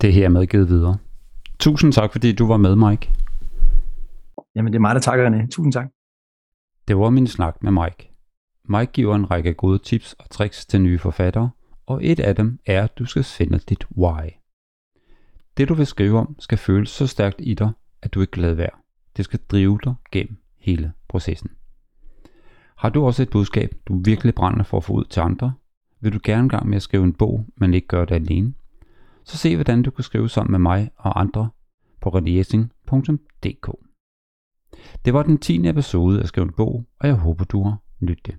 Det 0.00 0.12
her 0.12 0.24
er 0.24 0.28
medgivet 0.28 0.68
videre. 0.68 0.96
Tusind 1.60 1.92
tak, 1.92 2.12
fordi 2.12 2.32
du 2.32 2.46
var 2.46 2.56
med, 2.56 2.76
Mike. 2.76 3.12
Jamen, 4.54 4.72
det 4.72 4.78
er 4.78 4.80
mig, 4.80 4.94
der 4.94 5.00
takker, 5.00 5.30
René. 5.30 5.48
Tusind 5.48 5.72
tak. 5.72 5.88
Det 6.88 6.98
var 6.98 7.10
min 7.10 7.26
snak 7.26 7.62
med 7.62 7.72
Mike. 7.72 8.12
Mike 8.64 8.92
giver 8.92 9.14
en 9.14 9.30
række 9.30 9.54
gode 9.54 9.78
tips 9.78 10.12
og 10.12 10.30
tricks 10.30 10.66
til 10.66 10.80
nye 10.80 10.98
forfattere, 10.98 11.50
og 11.86 12.04
et 12.04 12.20
af 12.20 12.36
dem 12.36 12.58
er, 12.66 12.82
at 12.84 12.98
du 12.98 13.04
skal 13.04 13.24
finde 13.24 13.58
dit 13.58 13.86
why. 13.96 14.30
Det 15.56 15.68
du 15.68 15.74
vil 15.74 15.86
skrive 15.86 16.18
om 16.18 16.36
skal 16.38 16.58
føles 16.58 16.90
så 16.90 17.06
stærkt 17.06 17.36
i 17.38 17.54
dig, 17.54 17.70
at 18.02 18.14
du 18.14 18.20
ikke 18.20 18.30
kan 18.30 18.42
lade 18.42 18.56
være. 18.56 18.70
Det 19.16 19.24
skal 19.24 19.40
drive 19.50 19.78
dig 19.84 19.94
gennem 20.12 20.36
hele 20.58 20.92
processen. 21.08 21.50
Har 22.76 22.88
du 22.88 23.06
også 23.06 23.22
et 23.22 23.30
budskab, 23.30 23.74
du 23.86 24.00
virkelig 24.04 24.34
brænder 24.34 24.64
for 24.64 24.76
at 24.76 24.84
få 24.84 24.92
ud 24.92 25.04
til 25.04 25.20
andre? 25.20 25.52
Vil 26.00 26.12
du 26.12 26.18
gerne 26.22 26.48
gang 26.48 26.68
med 26.68 26.76
at 26.76 26.82
skrive 26.82 27.04
en 27.04 27.12
bog, 27.12 27.46
men 27.56 27.74
ikke 27.74 27.88
gøre 27.88 28.06
det 28.06 28.14
alene? 28.14 28.54
Så 29.28 29.36
se 29.36 29.54
hvordan 29.54 29.82
du 29.82 29.90
kan 29.90 30.04
skrive 30.04 30.28
sammen 30.28 30.50
med 30.50 30.58
mig 30.58 30.90
og 30.96 31.20
andre 31.20 31.50
på 32.00 32.08
rediesing.dk. 32.08 33.70
Det 35.04 35.14
var 35.14 35.22
den 35.22 35.38
10. 35.38 35.68
episode 35.68 36.22
af 36.22 36.28
Skriv 36.28 36.42
en 36.42 36.52
bog, 36.52 36.84
og 37.00 37.08
jeg 37.08 37.16
håber 37.16 37.44
du 37.44 37.62
har 37.62 37.76
nydt 38.00 38.26
det. 38.26 38.36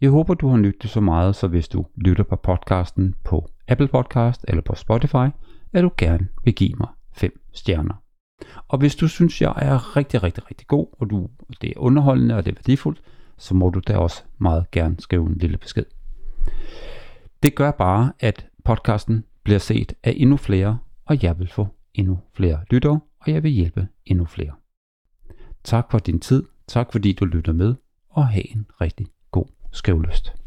Jeg 0.00 0.10
håber, 0.10 0.34
du 0.34 0.48
har 0.48 0.56
nydt 0.56 0.82
det 0.82 0.90
så 0.90 1.00
meget, 1.00 1.36
så 1.36 1.48
hvis 1.48 1.68
du 1.68 1.86
lytter 1.96 2.24
på 2.24 2.36
podcasten 2.36 3.14
på 3.24 3.50
Apple 3.68 3.88
Podcast 3.88 4.44
eller 4.48 4.62
på 4.62 4.74
Spotify, 4.74 5.28
at 5.72 5.82
du 5.82 5.90
gerne 5.96 6.28
vil 6.44 6.54
give 6.54 6.74
mig 6.78 6.88
5 7.12 7.40
stjerner. 7.52 8.02
Og 8.68 8.78
hvis 8.78 8.96
du 8.96 9.08
synes, 9.08 9.42
jeg 9.42 9.54
er 9.56 9.96
rigtig, 9.96 10.22
rigtig, 10.22 10.50
rigtig 10.50 10.66
god, 10.66 10.86
og 10.92 11.10
du, 11.10 11.28
det 11.60 11.70
er 11.70 11.74
underholdende 11.76 12.36
og 12.36 12.44
det 12.44 12.52
er 12.52 12.56
værdifuldt, 12.56 13.02
så 13.36 13.54
må 13.54 13.70
du 13.70 13.80
da 13.86 13.96
også 13.96 14.22
meget 14.38 14.70
gerne 14.70 14.96
skrive 14.98 15.26
en 15.26 15.38
lille 15.38 15.56
besked. 15.56 15.84
Det 17.42 17.54
gør 17.54 17.70
bare, 17.70 18.12
at 18.20 18.46
podcasten 18.64 19.24
bliver 19.48 19.58
set 19.58 19.92
af 20.02 20.14
endnu 20.16 20.36
flere, 20.36 20.78
og 21.04 21.22
jeg 21.22 21.38
vil 21.38 21.48
få 21.48 21.66
endnu 21.94 22.18
flere 22.34 22.60
lyttere, 22.70 23.00
og 23.20 23.32
jeg 23.32 23.42
vil 23.42 23.50
hjælpe 23.50 23.88
endnu 24.06 24.24
flere. 24.24 24.52
Tak 25.64 25.90
for 25.90 25.98
din 25.98 26.20
tid, 26.20 26.42
tak 26.66 26.92
fordi 26.92 27.12
du 27.12 27.24
lytter 27.24 27.52
med, 27.52 27.74
og 28.08 28.28
have 28.28 28.50
en 28.50 28.66
rigtig 28.80 29.06
god 29.30 29.46
skrivlyst. 29.72 30.37